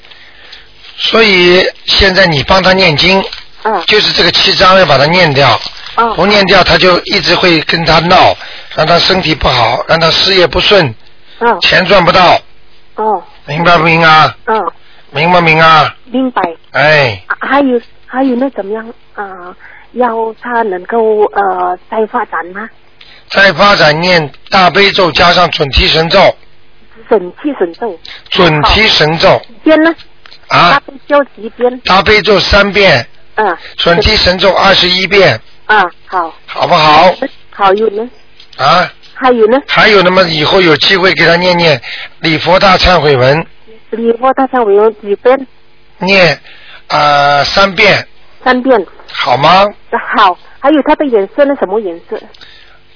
[0.97, 3.23] 所以现在你帮他念经，
[3.63, 5.57] 嗯就是这个七章要把它念掉，
[5.95, 8.35] 哦不念掉他就一直会跟他闹，
[8.75, 10.93] 让他身体不好，让他事业不顺，
[11.39, 12.37] 嗯钱赚不到，
[12.95, 14.35] 哦明白不明啊？
[14.45, 14.71] 嗯，
[15.11, 15.95] 明不明啊？
[16.05, 16.41] 明白。
[16.71, 19.55] 哎，啊还有还有那怎么样啊、呃
[19.93, 22.69] 要他能够呃再发展吗？
[23.29, 26.35] 再发展念大悲咒加上准提神咒，
[27.07, 27.99] 准提神咒。
[28.29, 29.93] 准提神咒边呢？
[30.47, 31.79] 啊大，悲咒几遍？
[31.81, 33.57] 大悲咒三遍，嗯。
[33.77, 36.33] 准提神咒二十一遍，啊，好。
[36.47, 37.13] 好不好？
[37.51, 38.09] 好有呢？
[38.57, 39.57] 啊，还有呢？
[39.67, 41.79] 还有那么以后有机会给他念念
[42.21, 43.45] 礼佛大忏悔文，
[43.91, 45.47] 礼佛大忏悔文几遍？
[45.99, 46.33] 念
[46.87, 48.07] 啊、呃三遍，
[48.43, 48.83] 三遍。
[49.11, 49.65] 好吗？
[50.17, 51.55] 好，还有它的颜色呢？
[51.59, 52.19] 什么颜色？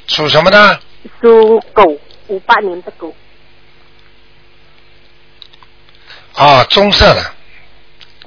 [0.07, 0.79] 属什么呢？
[1.21, 1.83] 属狗，
[2.27, 3.13] 五八年的狗。
[6.35, 7.21] 啊，棕色的，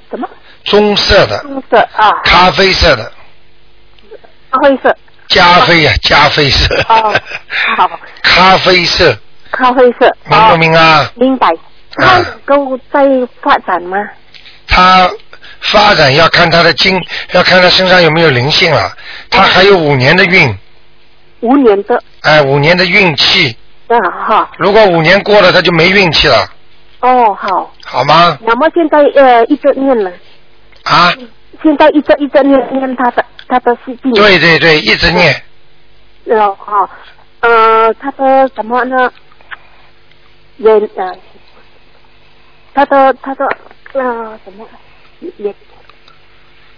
[0.09, 0.27] 什么？
[0.63, 3.11] 棕色的，棕色啊，咖啡色的，
[4.51, 4.97] 咖啡色。
[5.27, 6.73] 加菲呀、加菲色。
[6.87, 7.13] 哦，
[7.75, 9.13] 好，咖啡色，
[9.51, 10.15] 咖啡色。
[10.25, 10.99] 明不明啊？
[11.03, 11.11] 哦？
[11.15, 11.49] 明白。
[11.99, 13.03] 它能够再
[13.41, 13.97] 发展吗？
[14.67, 15.09] 他
[15.59, 16.97] 发展要看他的精，
[17.31, 18.95] 要看他身上有没有灵性了。
[19.29, 20.57] 他还有五年的运，
[21.41, 23.55] 五年的哎，五年的运气。
[23.87, 23.97] 啊
[24.27, 24.51] 哈。
[24.57, 26.45] 如果五年过了，他就没运气了，
[26.99, 27.71] 哦，好。
[27.85, 28.37] 好吗？
[28.41, 30.11] 那么现在呃一直念了，
[30.83, 31.13] 啊，
[31.63, 34.11] 现在一直一直念念他的他的事情。
[34.13, 35.33] 对对对，一直念。
[36.25, 36.89] 哦好，
[37.39, 39.09] 呃，他的什么呢？
[40.57, 41.15] 也呃，
[42.73, 43.45] 他的他的
[43.93, 44.67] 呃什么
[45.37, 45.55] 也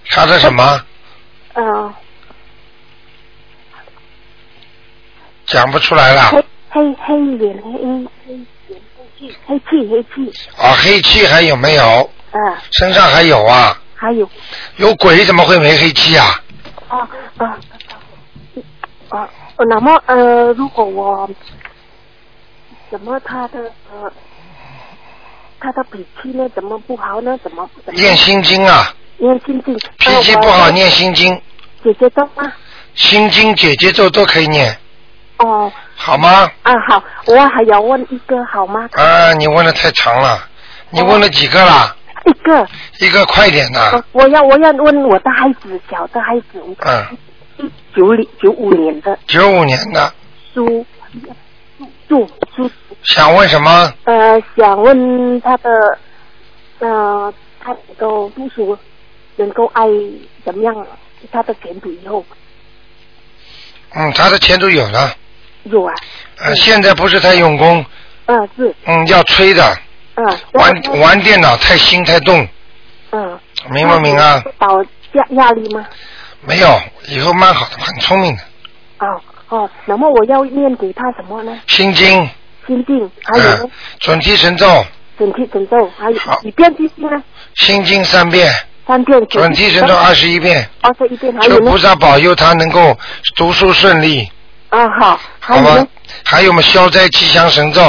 [0.10, 0.82] 他的什么
[1.54, 1.94] 呃
[5.50, 6.30] 讲不出来了？
[6.30, 8.36] 黑黑黑脸黑黑脸黑
[9.18, 12.10] 气黑气黑气啊，黑气还有没有？
[12.32, 12.38] 啊，
[12.72, 13.78] 身上还有啊？
[13.96, 14.30] 还有
[14.78, 16.42] 有鬼怎么会没黑气啊？
[16.88, 17.58] 啊啊
[19.10, 19.30] 啊，
[19.70, 21.30] 那么呃，如果我
[22.92, 23.60] 怎么他的
[23.92, 24.12] 呃
[25.60, 26.48] 他的脾气呢？
[26.56, 27.38] 怎么不好呢？
[27.44, 29.78] 怎么怎么念心经啊，念心经？
[29.98, 31.34] 脾气不好念心经，
[31.84, 32.54] 姐姐咒吗？
[32.94, 34.78] 心经、姐姐咒都可以念，
[35.40, 35.72] 哦。
[35.96, 36.50] 好吗？
[36.64, 38.88] 啊好，我还要问一个好吗？
[38.94, 40.48] 啊，你问的太长了，
[40.92, 41.96] 你问了几个啦？
[42.26, 42.68] 一个，
[43.00, 46.62] 一个快点呐、呃我要我要问我的孩子，小的孩子，
[47.58, 49.18] 嗯，九零九五年的。
[49.26, 50.14] 九五年的，
[50.54, 50.86] 属
[52.08, 52.70] 属属
[53.04, 53.94] 想问什么？
[54.04, 55.98] 呃，想问他的
[56.80, 58.78] 呃，他能够读书，
[59.38, 59.86] 能够爱
[60.44, 60.76] 怎么样？
[61.32, 62.24] 他的前途以后。
[63.96, 65.12] 嗯，他的前途有了，
[65.70, 65.94] 有啊？
[66.38, 67.86] 呃，现在不是太用功，
[68.26, 69.78] 嗯、是嗯，要催的，
[70.16, 72.48] 嗯、玩玩电脑太心太动，
[73.12, 73.40] 嗯，
[73.72, 74.44] 明不明啊？
[74.58, 74.68] 导
[75.14, 75.86] 压压力吗？
[76.42, 78.42] 没有，以后蛮好的，很聪明的，
[79.00, 81.60] 哦哦，那么我要念给他什么呢？
[81.68, 82.30] 心经，
[82.68, 84.86] 心经，还有准提神咒，
[85.18, 87.22] 准提神咒，还有好几遍地心呢？
[87.56, 88.54] 心经三遍，
[88.88, 89.28] 三遍。
[89.28, 91.78] 准提神咒二十一遍，二十一遍，还求菩？
[91.78, 92.98] 萨保佑他能够
[93.36, 94.32] 读书顺利，
[94.70, 95.88] 啊，好，还好吗？
[96.24, 97.82] 还有我们消灾吉祥神咒，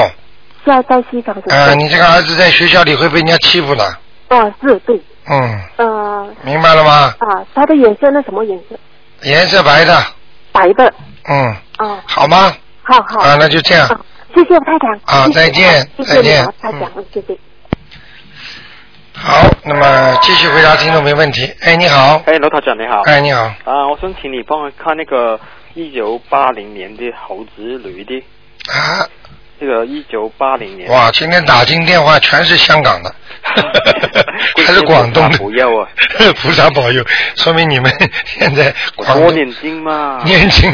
[0.65, 1.55] 消灾吉祥神咒。
[1.55, 3.85] 呃，你这个儿子在学校里会被人家欺负的，
[4.29, 7.15] 哦，是对，嗯，呃，明白了吗？
[7.19, 8.23] 啊，他的颜色那？
[8.23, 8.77] 什么颜色？
[9.23, 10.03] 颜色白的，
[10.53, 10.93] 白的。
[11.29, 12.53] 嗯，啊，好吗？
[12.83, 13.21] 好好。
[13.21, 13.87] 啊，那就这样。
[13.89, 14.01] 啊
[14.33, 15.01] 谢谢太长。
[15.07, 17.37] 啊再见谢谢再见太长，谢谢。
[19.13, 21.53] 好，那么继续回答听众没问题。
[21.63, 23.01] 哎，你好，哎，罗台长你好。
[23.03, 25.39] 哎，你好，啊，我想请你帮我看那个
[25.75, 28.19] 一九八零年的猴子女的，
[28.69, 29.07] 啊，
[29.61, 30.91] 这个一九八零年。
[30.91, 33.15] 哇，今天打进电话全是香港的，
[34.67, 35.89] 还是广东的，不要啊！
[36.43, 37.05] 菩萨保佑，
[37.37, 37.91] 说明你们
[38.27, 40.23] 现在我广东多念经嘛。
[40.25, 40.73] 年轻。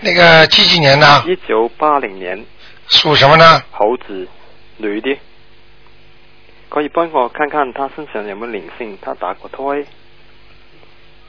[0.00, 1.24] 那个几几年的？
[1.26, 2.44] 一九八零年
[2.88, 3.62] 属什么呢？
[3.72, 4.28] 猴子
[4.76, 5.18] 女的，
[6.68, 8.96] 可以帮我看看他身上有没有灵性？
[9.02, 9.84] 他打过胎，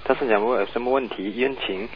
[0.04, 1.34] 他身上有没有什么问题？
[1.36, 1.90] 冤情？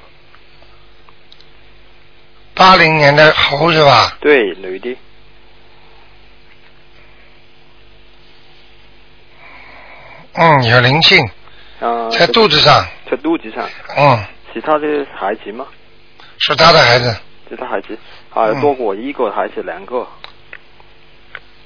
[2.61, 4.15] 八零年的猴是吧？
[4.21, 4.95] 对，女的。
[10.33, 11.19] 嗯，有灵性，
[11.79, 14.87] 啊、在肚子上，在肚子上，嗯，其他的
[15.19, 15.65] 孩子吗？
[16.37, 17.17] 是他的孩子，
[17.49, 17.97] 其他孩子，
[18.29, 20.07] 啊，嗯多过一个还是两个？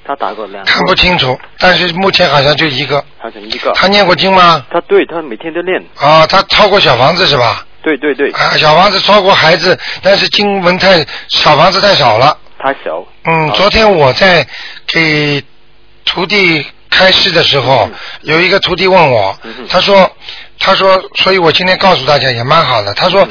[0.06, 3.04] 他打过两个，看不清楚，但是目前好像就一个。
[3.18, 3.74] 好像一个。
[3.74, 4.66] 他念过经吗？
[4.72, 7.68] 他对他每天都念，啊，他超过小房子是吧？
[7.86, 12.36] 对对对，啊，小房子超过孩子，但是经文太小房子太少了。
[12.58, 13.06] 太小。
[13.26, 14.44] 嗯，啊昨天我在
[14.88, 15.44] 给
[16.04, 17.88] 徒弟开示的时候，
[18.22, 20.12] 有一个徒弟问我，嗯他说，
[20.60, 22.92] 他说，所以我今天告诉大家也蛮好的。
[22.96, 23.28] 他说，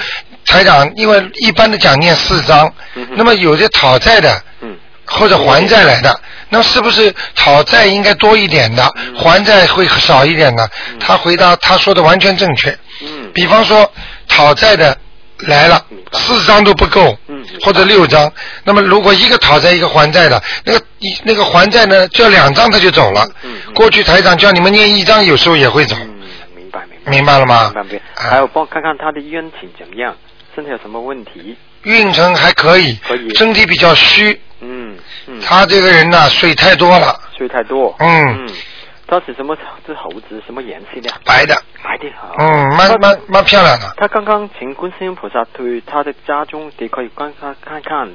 [0.47, 10.69] 台长，因为一般的讲念四章，嗯那么有些讨债的嗯，或者还债来的，那是不是讨债应该多一点的，嗯还债会少一点呢？
[11.01, 12.71] 他回答他说的完全正确。
[13.03, 13.90] 嗯，比方说
[14.29, 14.97] 讨债的
[15.39, 18.33] 来了四张都不够嗯，或者六张，
[18.63, 23.27] 那么如果一个讨债一个还债的，那个一那个还债呢，就两张他就走了。
[23.43, 23.75] 嗯嗯。
[23.75, 26.07] 过去台长叫你们念一张，有时候也会走，嗯，
[26.57, 27.11] 明白明白。
[27.11, 27.65] 明白了吗？
[27.65, 28.23] 明白明白。
[28.23, 28.31] 啊。
[28.31, 30.15] 还有帮我看看他的冤情怎么样，
[30.55, 31.57] 身体有什么问题？
[31.83, 37.95] 运程还可以可以，身体比较虚，嗯嗯，他这个人呢水太多了，水太多。
[37.99, 38.47] 嗯。
[38.47, 38.49] 嗯，
[39.07, 39.57] 他是什么？
[39.87, 41.11] 这猴子什么颜色的？
[41.25, 42.35] 白的，白的好。
[42.38, 48.09] 嗯，蛮蛮蛮漂亮的，他刚刚请观世音菩萨对他的家中，你可以观看看看，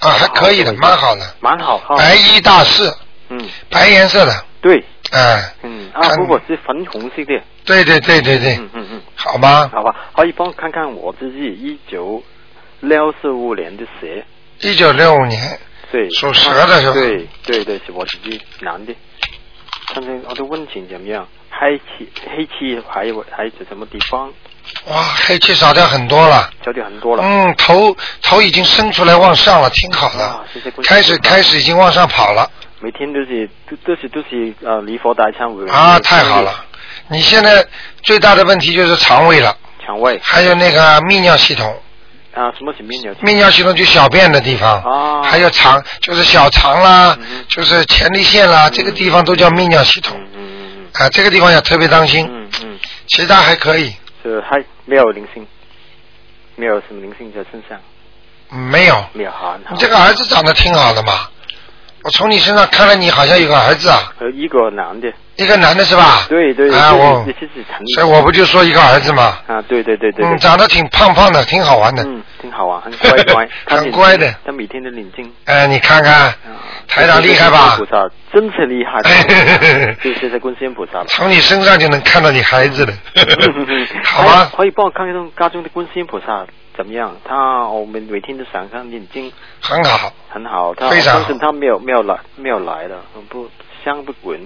[0.00, 1.78] 啊，还可以的，蛮好的，蛮好。
[1.96, 2.90] 白衣大士，
[3.28, 9.68] 嗯，白颜色的，对，哎，嗯啊，看如果是粉红色的，对对对对对，嗯嗯嗯，好吧？
[9.72, 12.22] 好吧，可以帮我看看我自己一九
[12.80, 14.06] 六四五年的蛇，
[14.68, 15.58] 一九六五年，
[15.92, 18.94] 对，属蛇的是吧对对对，是我自己男的，
[19.92, 21.26] 看看我的问情怎么样？
[21.50, 24.32] 黑气黑气还有还有什么地方
[24.86, 26.50] 哇，黑气少掉很多了。
[26.64, 27.22] 少掉很多了？
[27.22, 30.44] 嗯，头头已经伸出来往上了，挺好的
[30.84, 32.48] 开始开始已经往上跑了
[32.80, 36.64] 每天都是都都是都是呃离佛大忏悔啊，太好了。
[37.08, 37.66] 你现在
[38.02, 41.76] 最大的问题就是肠胃了，肠胃还有那个泌尿系统，
[42.34, 45.22] 啊，什么是泌尿系泌尿系统就小便的地方，啊。
[45.22, 55.46] 还有肠就是小肠啦，嗯就是前列腺啦，这个地方都叫泌尿系统嗯嗯嗯啊，这个地方要特别当心，嗯嗯嗯，其他还可以，是还没有灵性，
[56.56, 57.78] 没有什么灵性在身上，
[58.52, 59.04] 嗯没有。
[59.12, 59.30] 没有
[59.70, 61.28] 你这个儿子长得挺好的嘛，
[62.04, 66.26] 我从你身上看来你好像有个儿子啊，和一个男的，一个男的是吧？
[66.28, 67.24] 对对，啊，我
[67.94, 72.02] 所以我不就说一个儿子嘛，啊，对对对对嗯，长得挺胖胖的，挺好玩的。
[72.04, 75.32] 嗯，挺好玩，很乖乖， 很乖的他每天都领经。
[75.46, 76.36] 哎，你看看，啊
[76.86, 77.78] 台长厉害吧
[78.32, 79.00] 真是厉害，
[80.02, 81.04] 就谢谢观世音菩萨了。
[81.08, 82.92] 从你身上就能看到你孩子了，
[84.04, 84.50] 好可吗？
[84.56, 86.44] 可以帮我看一看家中的观世音菩萨
[86.76, 87.16] 怎么样？
[87.24, 90.74] 他我们每天都想看念经，很好，很好。
[90.74, 93.48] 他非常好我相信他没有没有来没有来的，不
[93.84, 94.38] 香不滚。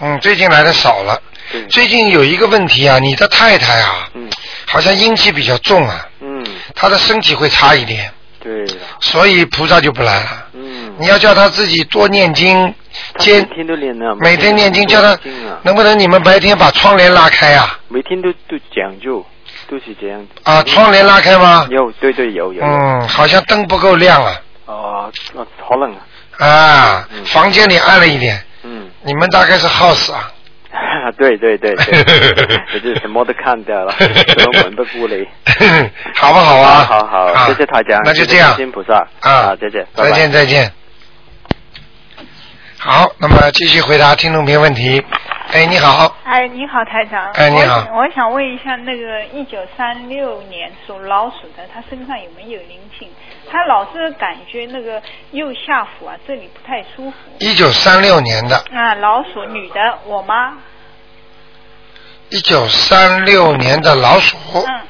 [0.00, 1.20] 嗯，最近来的少了。
[1.52, 4.28] 对，最近有一个问题啊，你的太太啊，嗯
[4.66, 10.46] 好像阴气比较重啊，嗯，她的身体会差一点，对了，所以菩萨就不来了。
[10.54, 12.74] 嗯，你要叫她自己多念经，
[13.18, 13.46] 天
[14.18, 15.16] 每天念经，叫她
[15.62, 17.78] 能不能你们白天把窗帘拉开啊？
[17.88, 19.24] 每天都都讲究，
[19.68, 20.26] 都是这样。
[20.42, 21.68] 啊，窗帘拉开吗？
[21.70, 22.64] 有，对对有有。
[22.64, 24.40] 嗯，好像灯不够亮啊。
[24.66, 25.94] 哦，那可能
[26.38, 28.42] 啊，啊，嗯房间里暗了一点。
[29.04, 30.30] 嗯，你们大概是 house 啊？
[31.18, 31.84] 对对对对，
[32.74, 35.26] 我就 什么都看掉了，什么门不顾里。
[36.16, 36.84] 好不好啊？
[36.88, 40.72] 好好谢谢大家，那就这样谢谢观世音菩萨啊啊，再见，再见再见。
[42.86, 45.02] 好，那么继续回答听众朋友问题。
[45.50, 47.32] 哎，你好，哎，你好，台长。
[47.32, 53.08] 哎你好我我想问一下，那个一九三六年属老鼠的，他身上有没有灵性？
[53.50, 57.16] 他老是感觉那个右下腹啊，这里不太舒服。
[57.38, 60.58] 一九三六年的，啊，老鼠女的，我妈。
[62.28, 64.80] 一九三六年的老鼠，嗯，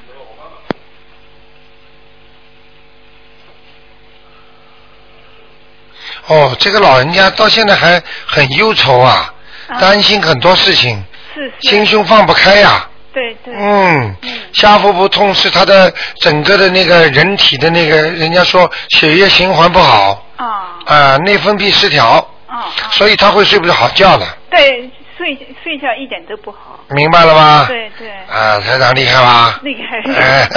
[6.26, 9.32] 哦，这个老人家到现在还很忧愁啊，
[9.68, 11.02] 啊担心很多事情，
[11.34, 11.68] 是是。
[11.70, 13.54] 心胸放不开呀、对对。
[13.56, 14.14] 嗯，
[14.52, 20.46] 下腹部痛是他的整个的那个人体的那个，人家说血液循环不好，啊
[20.86, 26.78] 啊、内分泌失调，啊所以他会睡不着好觉的，对，睡睡觉一点都不好。
[26.90, 27.64] 明白了吗？
[27.68, 28.10] 对对。
[28.28, 29.58] 啊，台长厉害吧？
[29.62, 30.12] 厉害。
[30.14, 30.48] 哎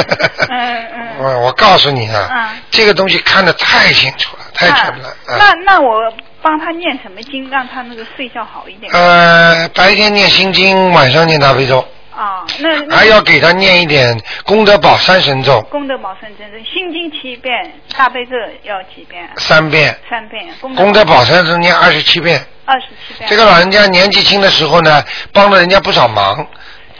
[0.49, 1.07] 嗯 嗯。
[1.23, 5.07] 我我告诉你啊，嗯这个东西看得太清楚了，太沉了。
[5.27, 6.01] 啊那那我
[6.41, 8.91] 帮他念什么经，让他那个睡觉好一点？
[8.93, 11.79] 呃，白天念心经，晚上念大悲咒，
[12.15, 18.31] 啊，那那还要给他念一点功德宝三神咒，功德宝三神咒心经七遍，大悲咒
[18.63, 19.29] 要几遍？
[19.37, 20.45] 三遍，三遍。
[20.61, 22.43] 功功德宝山咒念二十七遍。
[22.65, 23.29] 二十七遍。
[23.29, 26.45] 这个老人家年纪轻的时候呢，帮了人家不少忙，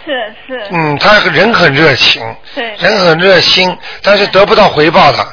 [0.06, 0.68] 是是。
[0.72, 2.24] 嗯，他人很热情，
[2.56, 2.76] 对。
[2.78, 5.26] 人很热心，但是得不到回报的，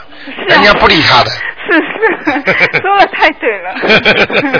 [0.49, 1.31] 人家不理他的，
[1.67, 3.75] 是是， 说的太对了。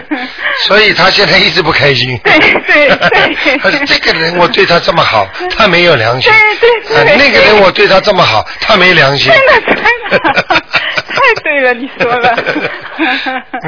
[0.67, 2.19] 所以他现在一直不开心。
[2.25, 5.27] 对对对他说 这个人我对他这么好，
[5.57, 6.33] 他没有良心。
[6.33, 9.33] 对对对啊那个人我对他这么好，他没良心。
[9.33, 9.75] 真的真
[10.11, 10.19] 的，
[11.09, 12.37] 太对了，你说了。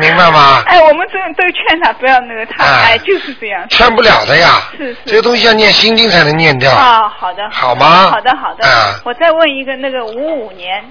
[0.01, 3.67] 明白吗哎，我们都都劝他不要那个，他啊哎就是这样。
[3.69, 4.97] 劝不了的呀，是是。
[5.07, 6.71] 这个东西要念心经才能念掉。
[6.73, 7.43] 啊，好的。
[7.51, 8.67] 好吗好的好的。
[8.67, 10.83] 啊我再问一个，那个五五年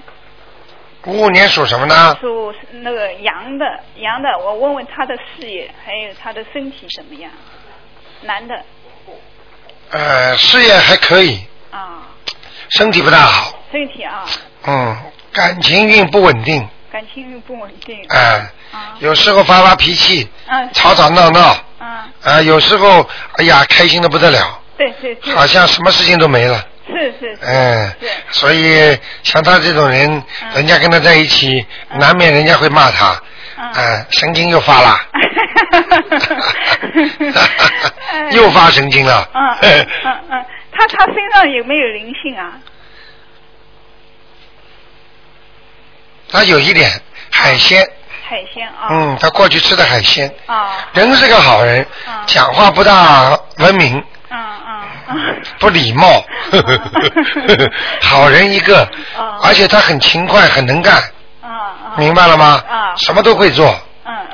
[1.06, 2.16] 五五年属什么呢？
[2.20, 2.52] 属
[2.82, 3.64] 那个羊的，
[3.96, 7.30] 羊的，我问问他的事业，还有他的身体怎么样？
[8.22, 8.54] 男的
[9.90, 11.40] 呃，事业还可以，
[11.70, 12.08] 啊，
[12.70, 14.24] 身体不大好，身体啊，
[14.66, 14.96] 嗯，
[15.32, 18.04] 感情运不稳定，感情运不稳定。
[18.08, 18.50] 哎、
[18.98, 20.68] 有时候发发脾气，嗯。
[20.72, 25.32] 吵吵闹闹，嗯，啊、有时候哎呀开心的不得了，对对对。
[25.36, 26.66] 好像什么事情都没了。
[26.86, 27.38] 是是是。
[27.42, 30.22] 嗯是，所以像他这种人，
[30.54, 31.66] 人家跟他在一起，
[31.98, 33.20] 难免人家会骂他，
[33.74, 34.98] 嗯，神经又发了，
[38.32, 42.52] 又发神经了，嗯嗯他他身上有没有灵性啊？
[46.30, 46.90] 他有一点
[47.30, 47.82] 海鲜，
[48.28, 48.88] 海鲜啊。
[48.90, 50.88] 嗯，他过去吃的海鲜，啊。
[50.92, 51.86] 人是个好人，
[52.26, 53.96] 讲话不大文明，
[54.28, 54.82] 嗯嗯嗯。
[55.58, 56.24] 不礼貌，
[58.02, 58.80] 好人一个，
[59.16, 61.02] 啊而且他很勤快，很能干，
[61.96, 62.62] 明白了吗？
[62.68, 63.74] 啊什么都会做。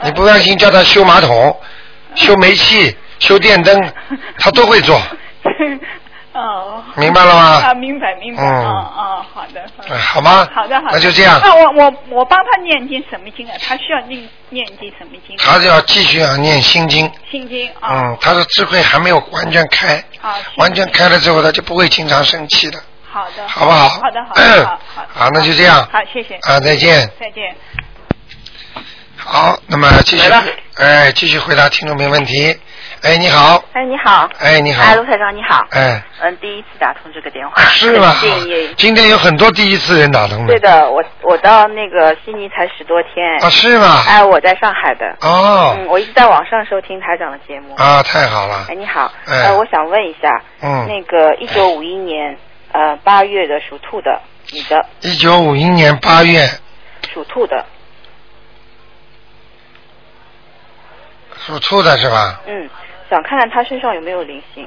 [0.04, 1.56] 你不放心，叫他修马桶、
[2.14, 3.92] 修煤气、修电灯，
[4.38, 5.00] 他都会做。
[6.32, 6.82] 哦。
[6.96, 8.42] 明白了吗啊，明白明白。
[8.42, 9.62] 嗯哦哦，好的。
[9.76, 10.92] 好的哎好吗好的好的。
[10.92, 13.54] 那就这样那我我我帮他念经什么经啊？
[13.66, 15.36] 他需要念念经什么经？
[15.36, 17.10] 他就要继续要念心经。
[17.30, 17.90] 心经啊。
[17.92, 20.34] 嗯，他的智慧还没有完全开，好。
[20.56, 22.78] 完全开了之后，他就不会经常生气的。
[23.10, 23.46] 好的。
[23.48, 25.06] 好不好好的好的好好。
[25.12, 26.36] 好那就这样好，谢谢。
[26.42, 27.54] 啊再见再见。
[29.16, 30.32] 好，那么继续，
[30.78, 32.58] 哎，继续回答听众朋友问题。
[33.02, 34.30] 哎，你好，哎，你好。
[34.38, 35.66] 哎你好哎，卢台长，你好。
[35.70, 37.60] 哎，嗯，第一次打通这个电话。
[37.64, 38.14] 是吗？
[38.76, 40.54] 今天有很多第一次人打通的。
[40.54, 43.26] 对的，我我到那个悉尼才十多天。
[43.42, 45.16] 啊是吗哎，我在上海的。
[45.20, 47.74] 哦嗯，我一直在网上收听台长的节目。
[47.74, 48.74] 啊，太好了哎，。
[48.76, 49.10] 你好。
[49.26, 52.38] 哎呃，我想问一下，嗯那个一九五一年
[52.70, 54.20] 呃八月的属兔的
[54.52, 56.48] 女的，一九五一年八月
[57.12, 57.66] 属兔的，
[61.44, 62.40] 属兔的是吧？
[62.46, 62.70] 嗯，
[63.12, 64.66] 想看看他身上有没有灵性。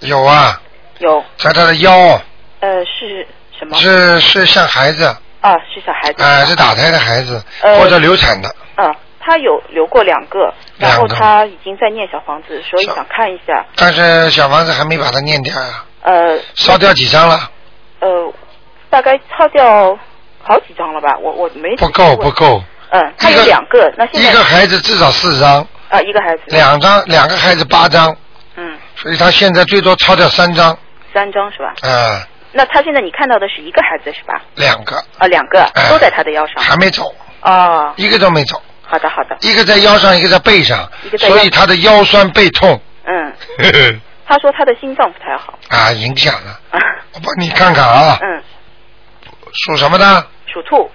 [0.00, 0.60] 有啊，
[0.98, 1.90] 有，在他的腰，
[2.60, 3.26] 呃，是
[3.58, 3.74] 什么？
[3.78, 5.04] 是是像孩子，
[5.40, 6.22] 啊，是小孩子。
[6.22, 8.54] 啊，是打胎的孩子呃或者流产的。
[8.76, 17.50] 嗯，他有留过两个，然后他已经在念小房子，所以想看一下，但是小房子还没把它念掉啊，呃烧掉几张了？
[18.00, 18.34] 呃，
[18.90, 19.98] 大概烧掉
[20.42, 21.16] 好几张了吧？
[21.16, 22.62] 我我没不够不够，
[22.92, 26.42] 嗯，他有两个，那现在一个孩子至少四张，啊一个孩子。
[26.48, 28.14] 两张两个孩子八张，
[28.56, 28.78] 嗯。
[28.96, 30.76] 所以他现在最多超掉三张，
[31.12, 31.72] 三张是吧？
[31.82, 32.20] 嗯，
[32.52, 34.40] 那他现在你看到的是一个孩子是吧？
[34.56, 34.96] 两个。
[35.18, 35.88] 啊两个哎。
[35.88, 36.62] 都在他的腰上。
[36.62, 40.86] 还没走，哦，一个都没走，好的好的，一个在腰上，一个在背上。
[41.02, 43.32] 一个，在所以他的腰酸背痛，嗯，
[44.28, 45.58] 他说他的心脏不太好。
[45.70, 46.60] 啊，影响了。
[47.14, 48.42] 我帮你看看啊，嗯，
[49.64, 50.26] 属什么的？
[50.46, 50.90] 属兔，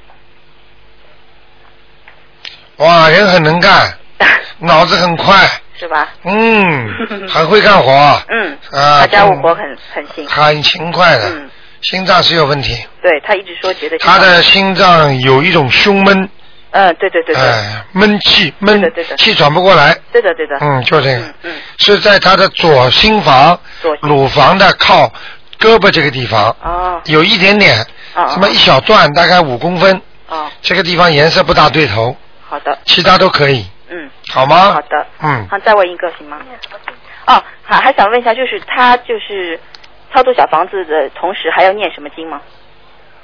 [2.77, 3.93] 哇，人很能干，
[4.59, 5.49] 脑子很快，
[5.79, 6.07] 是吧？
[6.23, 6.89] 嗯，
[7.27, 7.91] 很会干活，
[8.29, 10.27] 嗯，啊，他家务嗯活很很勤。
[10.27, 11.49] 很勤快的，嗯，
[11.81, 15.19] 心脏是有问题，对他一直说觉得他的心脏。
[15.21, 16.29] 有一种胸闷，
[16.71, 25.11] 嗯，对对对对，哎，闷气闷对的气喘不过来，对的对的，嗯，就这个，嗯是在他的左心房、左乳房的靠
[25.59, 27.01] 胳膊这个地方，哦。
[27.05, 32.15] 有一点点，哦什么一小段，大概五公分，哦，这个地方颜色不大对头，
[32.47, 34.73] 好的，其他都可以，嗯，好吗？
[34.73, 36.39] 好的，嗯，好，再问一个行吗？
[37.27, 39.59] 哦，还还想问一下，就是他就是
[40.13, 42.41] 操作小房子的同时还要念什么经吗？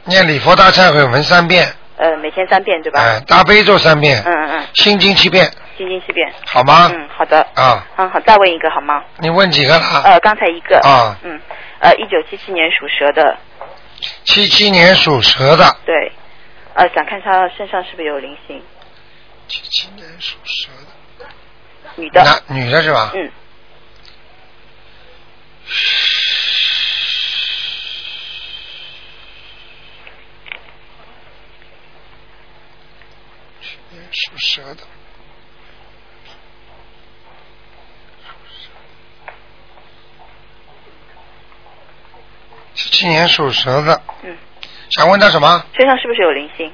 [0.05, 1.65] 念礼佛大忏悔文三遍，
[1.95, 2.99] 呃，每天三遍对吧？
[2.99, 5.45] 哎，大悲咒三遍，嗯嗯嗯，心经七遍，
[5.77, 6.29] 心经七遍。
[6.45, 6.91] 好吗？
[6.93, 7.39] 嗯，好的。
[7.55, 9.01] 啊，嗯，好，再问一个好吗？
[9.19, 10.01] 你问几个了？
[10.03, 10.77] 呃，刚才一个。
[10.83, 11.39] 啊嗯，
[11.79, 13.37] 呃，一九七七年属蛇的，
[14.25, 16.11] 七七年属蛇的，对，
[16.73, 18.61] 呃，想看他身上是不是有灵性？
[19.53, 20.71] 七七年属蛇
[21.19, 21.29] 的，
[21.95, 22.23] 女的。
[22.23, 23.11] 男女的是吧？
[23.13, 23.31] 嗯。
[34.11, 34.83] 属蛇的。
[42.73, 44.35] 七七年属蛇的，嗯，
[44.89, 45.65] 想问他什么？
[45.75, 46.73] 身上是不是有灵性？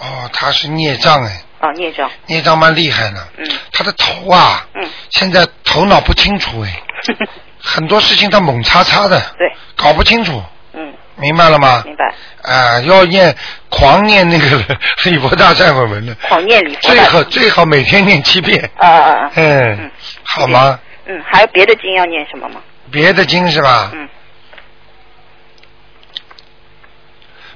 [0.00, 2.10] 哦，他是孽障哎，哦，孽障。
[2.26, 3.28] 孽障蛮厉害的。
[3.38, 3.46] 嗯。
[3.72, 6.82] 他的头啊，嗯，现在头脑不清楚哎，
[7.62, 9.46] 很多事情他猛叉叉的，对，
[9.76, 10.42] 搞不清楚，
[10.72, 11.82] 嗯，明白了吗？
[11.86, 12.04] 明白。
[12.42, 13.34] 啊、要念
[13.68, 14.46] 狂念那个
[15.04, 18.70] 礼佛大忏悔文的，狂念礼佛大最好最好每天念七遍。
[18.78, 19.30] 啊啊啊！
[19.34, 19.90] 嗯，
[20.24, 20.78] 好吗？
[21.06, 22.60] 嗯，还有别的经要念什么吗？
[22.90, 23.90] 别的经是吧？
[23.92, 24.08] 嗯。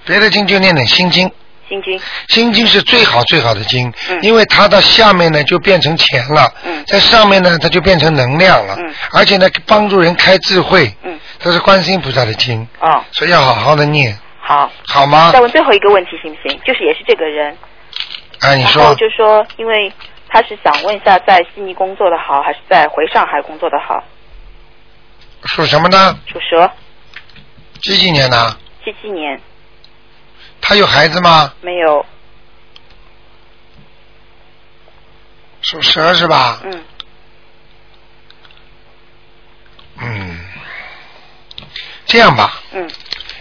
[0.04, 1.30] 别的经就念点心经，
[1.74, 2.00] 心经。
[2.28, 14.70] 心经是最好最好的经，嗯因为它到下面呢就变成钱了，嗯在上面呢它就变成能量了，嗯而且呢帮助人开智慧，嗯，这是观世音菩萨的经，哦，所以要好好的念，好。
[14.88, 15.40] 好吗再？
[15.40, 16.60] 问最后一个问题行不行？
[16.64, 17.56] 就是也是这个人，
[18.40, 19.92] 哎，你然后说就说，因为
[20.28, 24.02] 他是想问一下，在悉尼工作的好，还是在回上海工作的好？
[25.46, 26.18] 属什么呢？
[26.26, 26.70] 属蛇，
[27.82, 28.56] 几几年的？
[28.84, 29.40] 七七年
[30.66, 31.52] 他有孩子吗？
[31.60, 32.06] 没有，
[35.60, 36.58] 属蛇是吧？
[36.64, 36.84] 嗯，
[40.00, 40.40] 嗯，
[42.06, 42.90] 这样吧，嗯，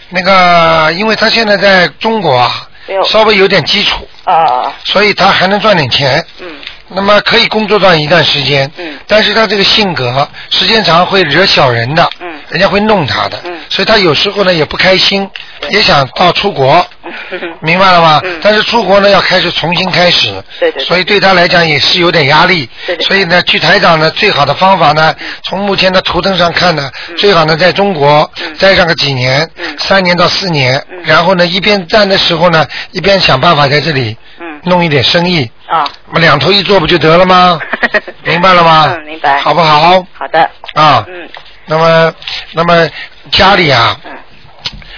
[0.09, 6.26] 那个，因为他现在在中国啊没有，稍微有点基础，啊啊啊，所以他还能赚点钱。
[6.39, 6.59] 嗯，
[6.89, 8.69] 那么可以工作赚一段时间。
[8.76, 8.99] 嗯。
[9.07, 12.09] 但是他这个性格时间长会惹小人的。
[12.19, 12.32] 嗯。
[12.53, 13.37] 人家会弄他的。
[13.43, 13.59] 嗯。
[13.69, 15.27] 所以他有时候呢也不开心，
[15.69, 16.85] 也想到出国。
[17.61, 18.21] 明白了吗？
[18.23, 20.31] 嗯但是出国呢要开始重新开始。
[20.79, 22.69] 所以对他来讲也是有点压力。
[23.01, 28.29] 所以呢，据台长呢，最好的方法呢，从目前的图腾上看呢，最好呢在中国
[28.59, 29.49] 待上个几年，
[29.79, 35.49] 三年到四年，然后呢一边站的时候呢，一边想办法在这里嗯弄一点生意。
[35.67, 37.59] 啊，那么两头一做不就得了吗？
[38.23, 38.93] 明白了吗？
[38.95, 39.39] 嗯，明白。
[39.41, 40.05] 好不好？
[40.13, 40.49] 好的。
[40.75, 41.03] 啊。
[41.07, 41.27] 嗯。
[41.66, 42.14] 那么，
[42.53, 42.89] 那么
[43.32, 43.97] 家里啊，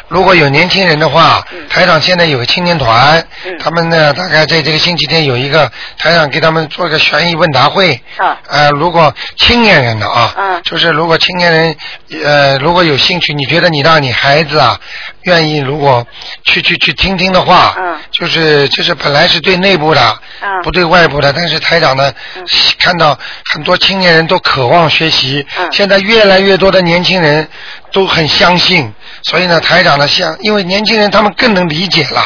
[0.07, 3.25] 如果有年轻人的话，台长现在有个青年团，
[3.59, 7.99] 他们呢大概在这个星期天有一个台长给他们做个悬疑问答会。
[8.17, 8.37] 啊。
[8.47, 11.75] 呃，如果青年人的啊，嗯就是如果青年人
[12.23, 14.79] 呃如果有兴趣，你觉得你让你孩子啊
[15.23, 16.05] 愿意如果
[16.43, 17.95] 去去去听听的话，嗯。
[18.11, 22.13] 就是就是本来是对内部的，嗯不对外部的，但是台长呢、
[22.77, 23.17] 看到
[23.51, 25.67] 很多青年人都渴望学习，嗯。
[25.71, 27.45] 现在越来越多的年轻人
[27.91, 28.93] 都很相信，
[29.23, 32.21] 所以呢，台长呢想，因为年轻人他们更能理解了，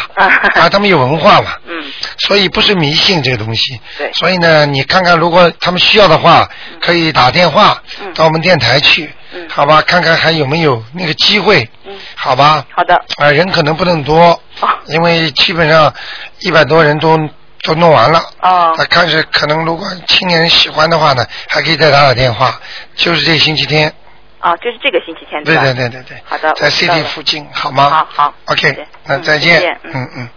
[0.55, 1.83] 啊，他们有文化嘛， 嗯，
[2.19, 6.49] 所以不是迷信这个东西，对所以呢，你看看如果他们需要的话，
[6.81, 14.41] 可以打电话嗯到我们电台去，嗯好吧，看看还有没有那个机会，嗯，好吧，好的，啊，人可能不能多，
[14.87, 15.93] 因为基本上
[16.39, 17.17] 一百多人都
[17.63, 18.19] 都弄完了。
[18.39, 18.73] 啊。
[18.75, 22.59] 他看是可能，如果青年人喜欢的话呢，还可以再打打电话，
[22.95, 23.93] 就是这星期天。
[24.39, 25.61] 啊，就是这个星期天对吧？
[25.63, 26.17] 对对对对。
[26.23, 27.89] 好的，在 CD 附近，好吗？
[27.89, 28.33] 好好。
[28.45, 29.77] OK，那嗯再见。
[29.83, 30.29] 嗯嗯。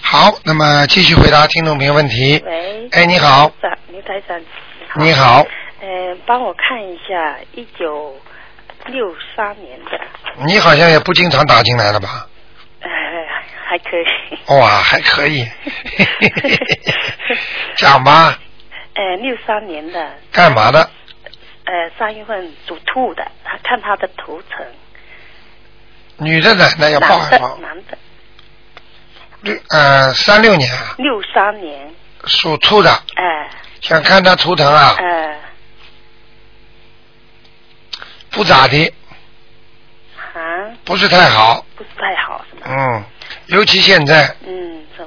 [0.00, 2.42] 好，那么继续回答听众朋友问题。
[2.44, 2.88] 喂。
[2.90, 3.50] 哎，你好。
[3.62, 4.40] 长，刘台长。
[4.96, 5.46] 你好。
[5.80, 8.16] 呃，帮我看一下一九
[8.86, 10.00] 六三年的，
[10.44, 12.26] 你好像也不经常打进来了吧？
[12.80, 12.88] 呃，
[13.64, 14.58] 还可以。
[14.58, 15.46] 哇，还可以。
[17.76, 18.38] 讲吧，
[18.94, 20.88] 呃，六三年的，干嘛的？
[21.64, 24.66] 呃，三月份属兔的，他看他的图腾。
[26.18, 27.98] 女的呢，那要抱男的一抱，男的，
[29.40, 31.92] 六呃三六年啊，六三年，
[32.26, 33.48] 属兔的，哎
[33.80, 35.40] 想看他图腾啊，哎
[38.30, 38.94] 不咋的，
[40.34, 40.40] 啊，
[40.84, 42.62] 不是太好，不是太好是吗？
[42.68, 43.04] 嗯，
[43.46, 45.06] 尤其现在，嗯，怎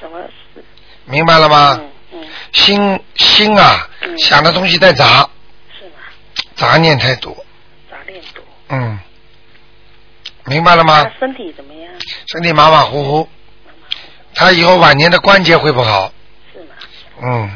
[0.00, 0.20] 怎么
[0.54, 0.64] 是？
[1.04, 1.78] 明白了吗？
[1.80, 4.18] 嗯嗯，心心啊，嗯。
[4.18, 5.28] 想的东西太杂？
[6.56, 7.34] 杂念太多，
[7.90, 8.42] 杂念多。
[8.68, 8.98] 嗯，
[10.46, 11.10] 明白了吗他？
[11.18, 11.92] 身体怎么样？
[12.26, 13.28] 身体马马虎虎，
[14.34, 16.12] 他以后晚年的关节会不好，
[16.52, 16.66] 是吗？
[17.22, 17.50] 嗯，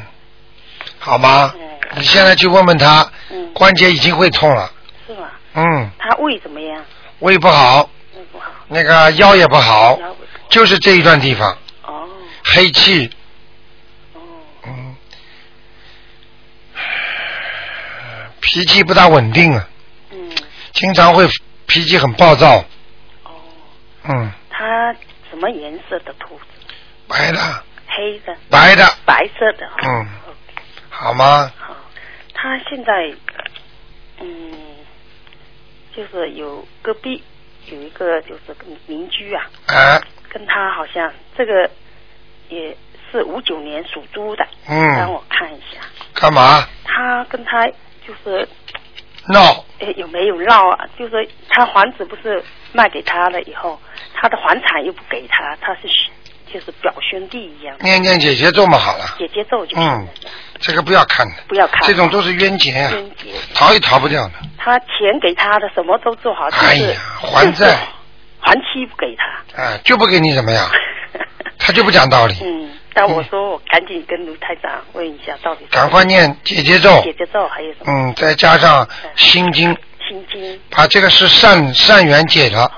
[0.98, 1.52] 好吗？
[1.56, 1.64] 嗯
[1.96, 4.70] 你现在去问问他，嗯，关节已经会痛了，
[5.06, 5.30] 是吗？
[5.54, 6.84] 嗯，他胃怎么样？
[7.20, 8.52] 胃不好，胃不好。
[8.66, 12.06] 那个腰也不好，腰不就是这一段地方哦
[12.44, 13.10] 黑气，
[14.12, 14.20] 哦
[14.66, 14.96] 嗯，
[18.50, 19.68] 脾气不大稳定啊，
[20.10, 20.30] 嗯
[20.72, 21.26] 经常会
[21.66, 22.64] 脾气很暴躁，
[23.24, 23.30] 哦，
[24.04, 24.90] 嗯，他
[25.28, 26.44] 什么颜色的兔子？
[27.06, 27.38] 白的，
[27.86, 28.34] 黑的。
[28.48, 29.68] 白的，白色的。
[29.82, 30.06] 嗯，
[30.88, 31.52] 好吗？
[31.58, 31.76] 好，
[32.32, 33.14] 他现在
[34.20, 34.52] 嗯，
[35.94, 37.22] 就是有隔壁
[37.66, 41.70] 有一个就是邻居啊，啊，跟他好像这个
[42.48, 42.74] 也
[43.12, 44.88] 是五九年属猪的，嗯。
[44.96, 45.80] 让我看一下，
[46.14, 46.66] 干嘛？
[46.86, 47.68] 他跟他
[48.08, 48.48] 就是
[49.28, 49.62] 闹？
[49.80, 50.86] 哎有没有闹啊？
[50.98, 52.42] 就是他房子不是
[52.72, 53.78] 卖给他了以后，
[54.14, 55.82] 他的房产又不给他，他是
[56.52, 60.08] 就是表兄弟一样，念念姐姐咒嘛好了，姐姐咒就行嗯，
[60.58, 63.26] 这个不要看的，不要看这种都是冤结啊，冤结。
[63.54, 64.32] 逃也逃不掉的。
[64.56, 64.88] 他钱
[65.20, 67.76] 给他的什么都做好，就是、哎呀，还就是债，
[68.40, 69.62] 还期不给他。
[69.62, 70.66] 哎，就不给你怎么样，
[71.58, 72.34] 他就不讲道理。
[72.42, 77.86] 嗯，但我说我赶紧跟卢台长问一下，到底赶快念姐姐咒，姐姐咒还有什么？
[77.86, 79.68] 嗯，再加上心经，
[80.08, 82.68] 心经、把这个是善善缘解了，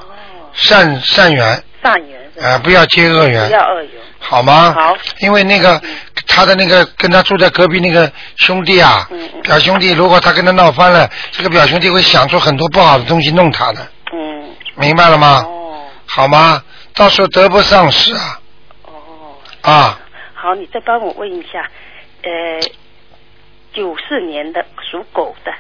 [0.52, 2.42] 善善缘，善缘啊？
[2.42, 3.46] 呃，不要接恶缘。
[3.46, 3.92] 不，要恶缘。
[4.18, 4.74] 好吗？
[4.76, 4.94] 好。
[5.20, 5.80] 因为那个
[6.26, 9.26] 他的那个跟他住在隔壁那个兄弟啊，嗯。
[9.42, 13.80] 表兄弟，如果他跟他闹翻了，这个表兄弟会想出很多不好的东西弄他的，
[14.12, 15.42] 嗯，明白了吗？
[15.46, 15.80] 哦。
[16.04, 16.62] 好吗？
[16.94, 18.40] 到时候得不偿失啊。
[18.84, 18.92] 哦，
[19.62, 19.99] 啊，
[20.43, 21.70] 好，你再帮我问一下，
[22.22, 22.30] 呃，
[23.74, 25.53] 九四年的属狗的。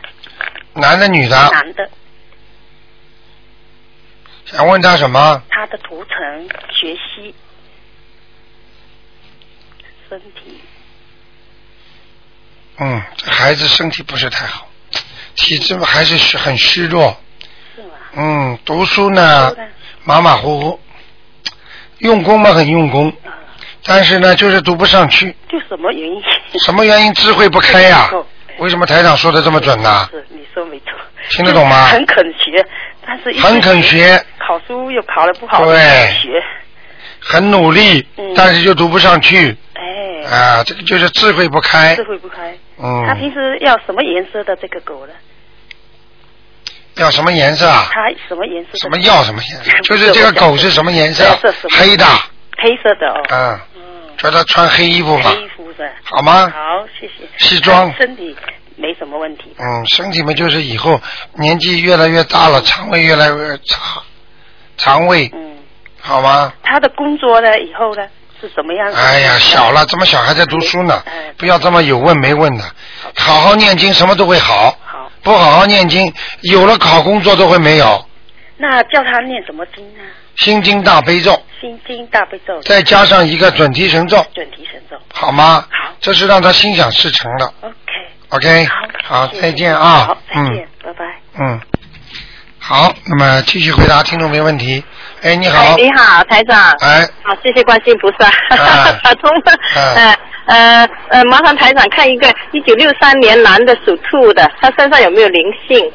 [0.72, 1.90] 男的女的，男的，
[4.46, 5.42] 想问他什么？
[5.50, 7.34] 他的图腾、学习、
[10.08, 10.62] 身体，
[12.78, 14.66] 嗯，这孩子身体不是太好，
[15.34, 17.14] 体质还是很虚弱。
[17.76, 17.90] 是吗？
[18.14, 19.54] 嗯，读书呢
[20.04, 20.80] 马马虎虎，
[21.98, 23.12] 用功嘛很用功，
[23.84, 26.22] 但是呢就是读不上去，就什么原因？
[26.64, 28.10] 什么原因智慧不开呀、
[28.58, 30.86] 为什么台长说的这么准呢、是，你说没错。
[31.30, 32.64] 听得懂吗很肯学，
[33.06, 36.42] 但是很肯学，考书又考的不好，对很学。
[37.22, 42.02] 很努力，嗯但是就读不上去哎，啊，这个就是智慧不开智。
[42.04, 42.56] 慧不开。
[42.82, 45.12] 嗯他嗯，平时要什么颜色的这个狗呢？
[46.96, 47.88] 要什么颜色啊？
[47.92, 48.70] 它什么颜色？
[48.80, 49.70] 什么要什么颜色？
[49.82, 51.24] 就是这个狗是什么颜色
[51.78, 52.04] 黑的，
[52.58, 53.22] 黑色的哦。
[53.30, 53.60] 嗯，
[54.20, 55.90] 叫他穿黑衣服吧，黑衣服是？
[56.04, 56.52] 好吗？
[56.52, 57.28] 好，谢谢。
[57.38, 58.36] 西装身体
[58.76, 59.54] 没什么问题。
[59.58, 61.00] 嗯，身体嘛就是以后
[61.34, 64.02] 年纪越来越大了，肠胃越来越差，
[64.76, 65.56] 肠胃，嗯，
[66.00, 66.52] 好吗？
[66.62, 67.58] 他的工作呢？
[67.60, 68.06] 以后呢
[68.40, 68.96] 是什么样子？
[68.98, 72.64] 哎呀，小了，这么小还在读书呢，哎不要这么有问没问的，
[73.16, 74.76] 好好念经，什么都会好。
[74.84, 76.12] 好，不好好念经，
[76.42, 78.06] 有了好工作都会没有。
[78.58, 80.00] 那叫他念什么经呢？
[80.36, 84.96] 心经大悲咒，心经大悲咒，再加上一个准提神咒，准提神咒。
[85.12, 85.64] 好吗？
[85.70, 87.52] 好，这是让他心想事成的。
[87.60, 87.74] OK。
[88.30, 88.68] OK，
[89.04, 90.06] 好，再见啊。
[90.06, 91.04] 好，再嗯见，拜拜。
[91.38, 91.60] 嗯，
[92.58, 94.82] 好，那么继续回答听众没问题。
[95.22, 95.62] 哎，你好。
[95.62, 96.70] 哎，你好，台长。
[96.80, 97.06] 哎。
[97.22, 99.52] 好，谢谢观世音菩萨，哎打 通了。
[99.76, 105.92] 哎呃呃呃，麻烦台长看一个一九六三年男的属兔的，他身上有没有灵性？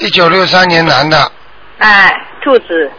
[0.00, 1.30] 一九六三年男的，
[1.78, 2.90] 哎，兔子。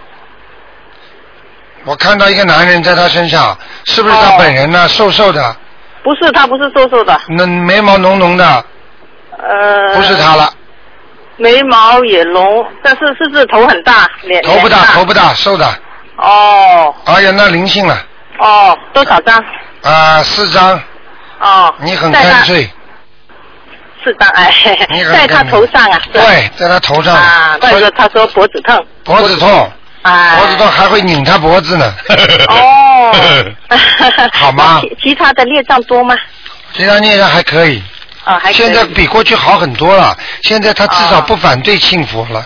[1.86, 4.88] 我看到一个男人在他身上，是不是他本人呢？
[4.88, 5.56] 瘦瘦的，
[6.04, 7.20] 不是，他不是瘦瘦的。
[7.30, 8.66] 那眉毛浓浓的，
[9.38, 9.96] 呃。
[9.96, 10.52] 不是他了。
[11.38, 14.10] 眉毛也浓，但是是不是头很大？
[14.24, 15.66] 脸头不大，脸头不大，瘦的。
[16.18, 17.96] 哦哎呀，那灵性了
[18.40, 19.38] 哦，多少张？
[19.84, 20.82] 啊，四张。
[21.40, 21.74] 哦。
[21.80, 22.70] 你很干脆。
[24.04, 24.52] 四张，哎
[25.12, 26.00] 在他头上啊。
[26.14, 27.14] 对，在他头上。
[27.14, 28.88] 啊，怪不得他说脖子痛。
[29.04, 29.72] 脖子痛，
[30.10, 30.36] 啊。
[30.38, 31.94] 脖子痛还会拧他脖子呢。
[32.48, 33.12] 哦。
[34.34, 36.16] 好吗其其他的孽障多吗？
[36.74, 37.82] 其他孽障还可以，
[38.24, 40.16] 啊，还可以现在比过去好很多了。
[40.42, 42.46] 现在他至少不反对幸福了。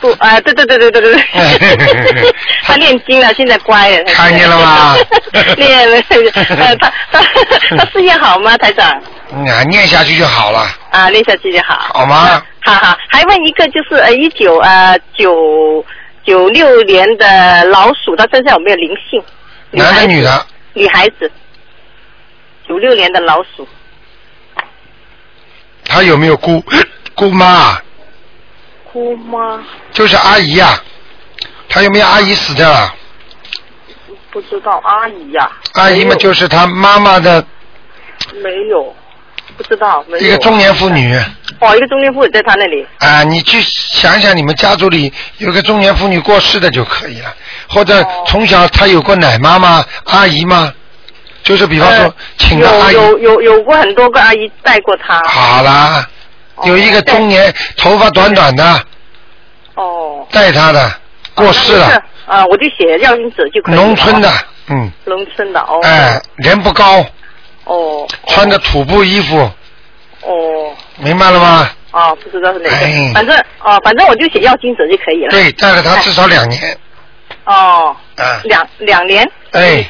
[0.00, 4.04] 不啊，对对对对对对对， 他念经了，现在乖了。
[4.12, 4.94] 看见了吗？
[5.56, 5.96] 念了，
[6.58, 7.22] 呃，他他
[7.76, 9.00] 他事业好吗，台长？
[9.32, 11.78] 嗯啊，念下去就好了，啊，念下去就好。
[11.94, 12.42] 好吗？
[12.60, 15.82] 好好，还问一个，就是呃，一九呃九
[16.24, 19.22] 九六年的老鼠，它身上有没有灵性？
[19.70, 20.46] 男的女的？
[20.72, 21.30] 女孩子，
[22.66, 23.66] 九六年的老鼠，
[25.84, 26.62] 他有没有姑
[27.14, 27.78] 姑 妈？
[28.92, 29.62] 姑妈。
[29.92, 30.80] 就是阿姨呀、
[31.68, 32.94] 他有没有阿姨死掉了？
[34.30, 37.44] 不知道，阿姨呀、阿姨嘛，就是他妈妈的。
[38.42, 38.94] 没有，
[39.56, 40.24] 不知道，没有。
[40.24, 41.16] 一个中年妇女。
[41.60, 42.86] 哦，一个中年妇女在他那里。
[42.98, 47.32] 啊，你去想想，你们家族里有个中年妇女过世的就可以了，
[47.68, 49.84] 或者哦从小她有过奶妈吗？
[50.06, 50.72] 阿姨吗？
[51.42, 52.96] 就是比方说，请个阿姨。
[52.96, 55.20] 呃有有有有过很多个阿姨带过她。
[55.26, 56.08] 好啦，
[56.64, 58.82] 有一个中年头发短短的
[59.74, 60.26] 哦。
[60.30, 60.92] 带她的
[61.34, 63.82] 过世了，啊，我就写要经者就可以了。
[63.82, 64.30] 农村的，
[64.68, 65.80] 嗯，农村的哦。
[65.82, 67.04] 哎，人不高，
[67.64, 69.38] 哦穿着土布衣服，
[70.22, 71.70] 哦明白了吗？
[71.92, 75.30] 哦，不知道是哪个，哎反正哦，反正我就写要金者就可以了。
[75.30, 76.76] 对，带了他至少两年，
[77.46, 79.28] 哦，啊，两两年。
[79.52, 79.84] 哎，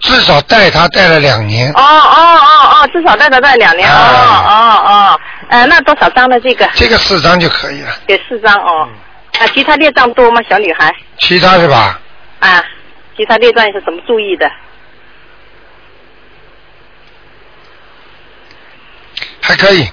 [0.00, 3.88] 至少带他带了两年，哦哦哦哦，至少带他带两年。
[3.88, 5.20] 哦哦哦，
[5.50, 6.40] 呃，那多少张呢？
[6.40, 6.68] 这个？
[6.74, 8.88] 这个四张就可以了，给四张哦。
[9.38, 10.40] 啊，其他列账多吗？
[10.48, 12.00] 小女孩其他是吧？
[12.40, 12.64] 啊，
[13.16, 14.50] 其他列障有什么注意的？
[19.40, 19.88] 还可以，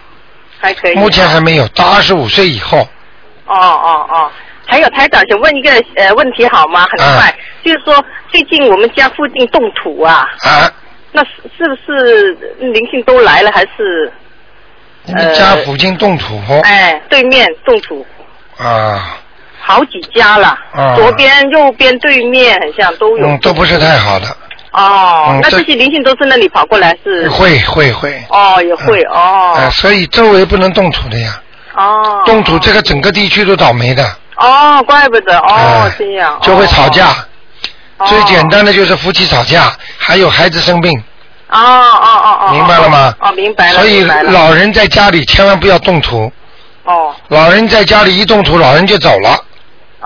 [0.60, 0.96] 还可以。
[0.96, 2.80] 目前还没有，到二十五岁以后，
[3.46, 4.32] 哦哦哦，
[4.66, 6.86] 还有台长想问一个呃问题好吗？
[6.92, 7.34] 很快，
[7.64, 10.72] 就是说最近我们家附近动土啊，啊，
[11.12, 14.12] 那是是不是灵性都来了，还是
[15.04, 18.06] 你们家附近动土，哎对面动土。
[18.58, 19.20] 啊，
[19.62, 20.96] 好几家了，啊。
[20.96, 23.28] 左边、右边、对面很像都有。
[23.28, 24.26] 嗯，都不是太好的，
[24.78, 27.28] 哦，嗯那这些灵性都是那里跑过来是？
[27.30, 29.56] 会会会，哦，也会哦。
[29.58, 31.42] 哎，所以周围不能动土的呀，
[31.76, 32.22] 哦。
[32.26, 34.06] 动土这个整个地区都倒霉的，
[34.36, 35.50] 哦，怪不得哦
[35.90, 36.38] 哎，这样。
[36.44, 37.08] 就会吵架。
[37.98, 40.96] 哦最简单的就是夫妻吵架，还有孩子生病，
[41.50, 42.52] 哦哦哦哦。
[42.52, 43.16] 明白了吗？
[43.20, 43.80] 哦，明白了。
[43.80, 46.32] 所以老人在家里千万不要动土，
[46.84, 49.36] 哦老人在家里一动土，老人就走了。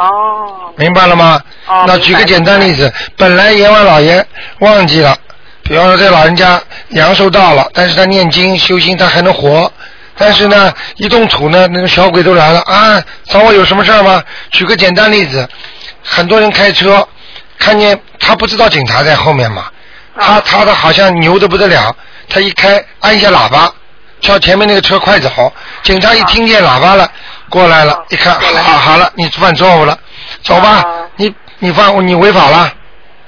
[0.09, 1.41] 哦明白了吗？
[1.67, 4.25] 哦那举个简单例子，本来阎王老爷
[4.59, 5.17] 忘记了，
[5.63, 9.71] 比方说这老人家阳寿到了，但是他念经修心，他还能活。
[10.17, 13.01] 但是呢，一动土呢，那个小鬼都来了啊！
[13.25, 14.21] 找我有什么事儿吗？
[14.51, 15.47] 举个简单例子，
[16.03, 17.07] 很多人开车，
[17.57, 19.65] 看见他不知道警察在后面嘛，
[20.19, 21.95] 他他的好像牛的不得了，
[22.29, 23.71] 他一开按一下喇叭，
[24.19, 27.09] 叫前面那个车快走，警察一听见喇叭了，
[27.51, 29.95] 过来了，一看，好好好了，你犯错误了，
[30.41, 30.83] 走吧，
[31.17, 32.57] 你你犯你违法了，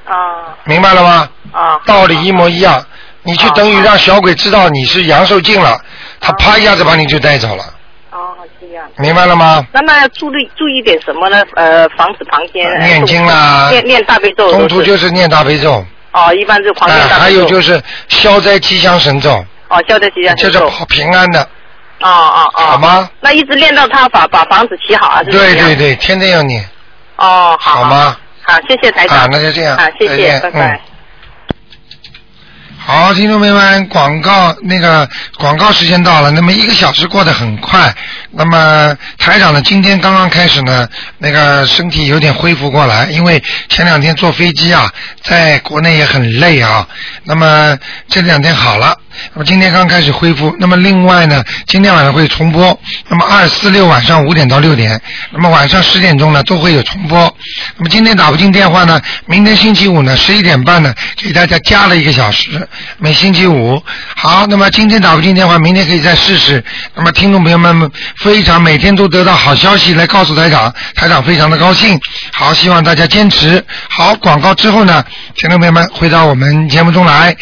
[0.05, 0.15] 啊
[0.63, 1.29] 明白了吗？
[1.51, 1.79] 啊。
[1.85, 2.83] 道理一模一样，
[3.23, 5.79] 你就等于让小鬼知道你是阳寿尽了，
[6.19, 7.63] 他啪一下子把你就带走了，
[8.11, 8.85] 哦，这样。
[8.97, 9.65] 明白了吗？
[9.73, 11.43] 那么要注意注意点什么呢？
[11.55, 17.21] 呃，防止旁边呃念经啦念念大悲咒中途就是念大悲咒，哦，一般是狂哎念大悲咒。
[17.21, 19.31] 还有就是消灾吉祥神咒，
[19.67, 20.59] 哦，消灾吉祥神咒。
[20.59, 21.47] 就是保平安的，
[22.01, 22.61] 哦哦哦。
[22.71, 23.09] 好吗？
[23.21, 25.23] 那一直练到他把把房子起好啊？
[25.23, 25.75] 对对。
[25.75, 26.63] 对，天天要念，
[27.17, 27.83] 哦，好。
[27.83, 28.15] 好吗？
[28.45, 29.19] 好，谢谢台长。
[29.19, 30.81] 啊那就这样好，谢谢，拜拜拜。
[32.85, 37.95] 好，听众朋友们，广告那个广告时间到了，那么一个小时过得很快。
[38.31, 40.85] 那么台长呢，今天刚刚开始呢，
[41.17, 46.85] 那个身体有点恢复过来，因为前两天坐飞机啊，在国内也很累啊。
[47.23, 47.77] 那么
[48.09, 48.97] 这两天好了，
[49.33, 50.53] 那么今天刚开始恢复。
[50.59, 52.77] 那么另外呢，今天晚上会重播。
[53.07, 57.17] 那么二四六晚上五点到六点，那么晚上十点钟呢都会有重播。
[57.77, 62.67] 那么今天打不进电话呢，明天星期五呢十一点半呢给大家加了一个小时，
[62.97, 63.81] 每星期五。
[64.15, 66.63] 好，那么今天打不进电话，明天可以再试试。
[66.95, 71.99] 那么听众朋友们非常每天都得到好消息来告诉台长，台长非常的高兴。
[72.31, 73.63] 好，希望大家坚持。
[73.89, 75.03] 好，广告之后呢，
[75.35, 77.35] 听众朋友们回到我们节目中来。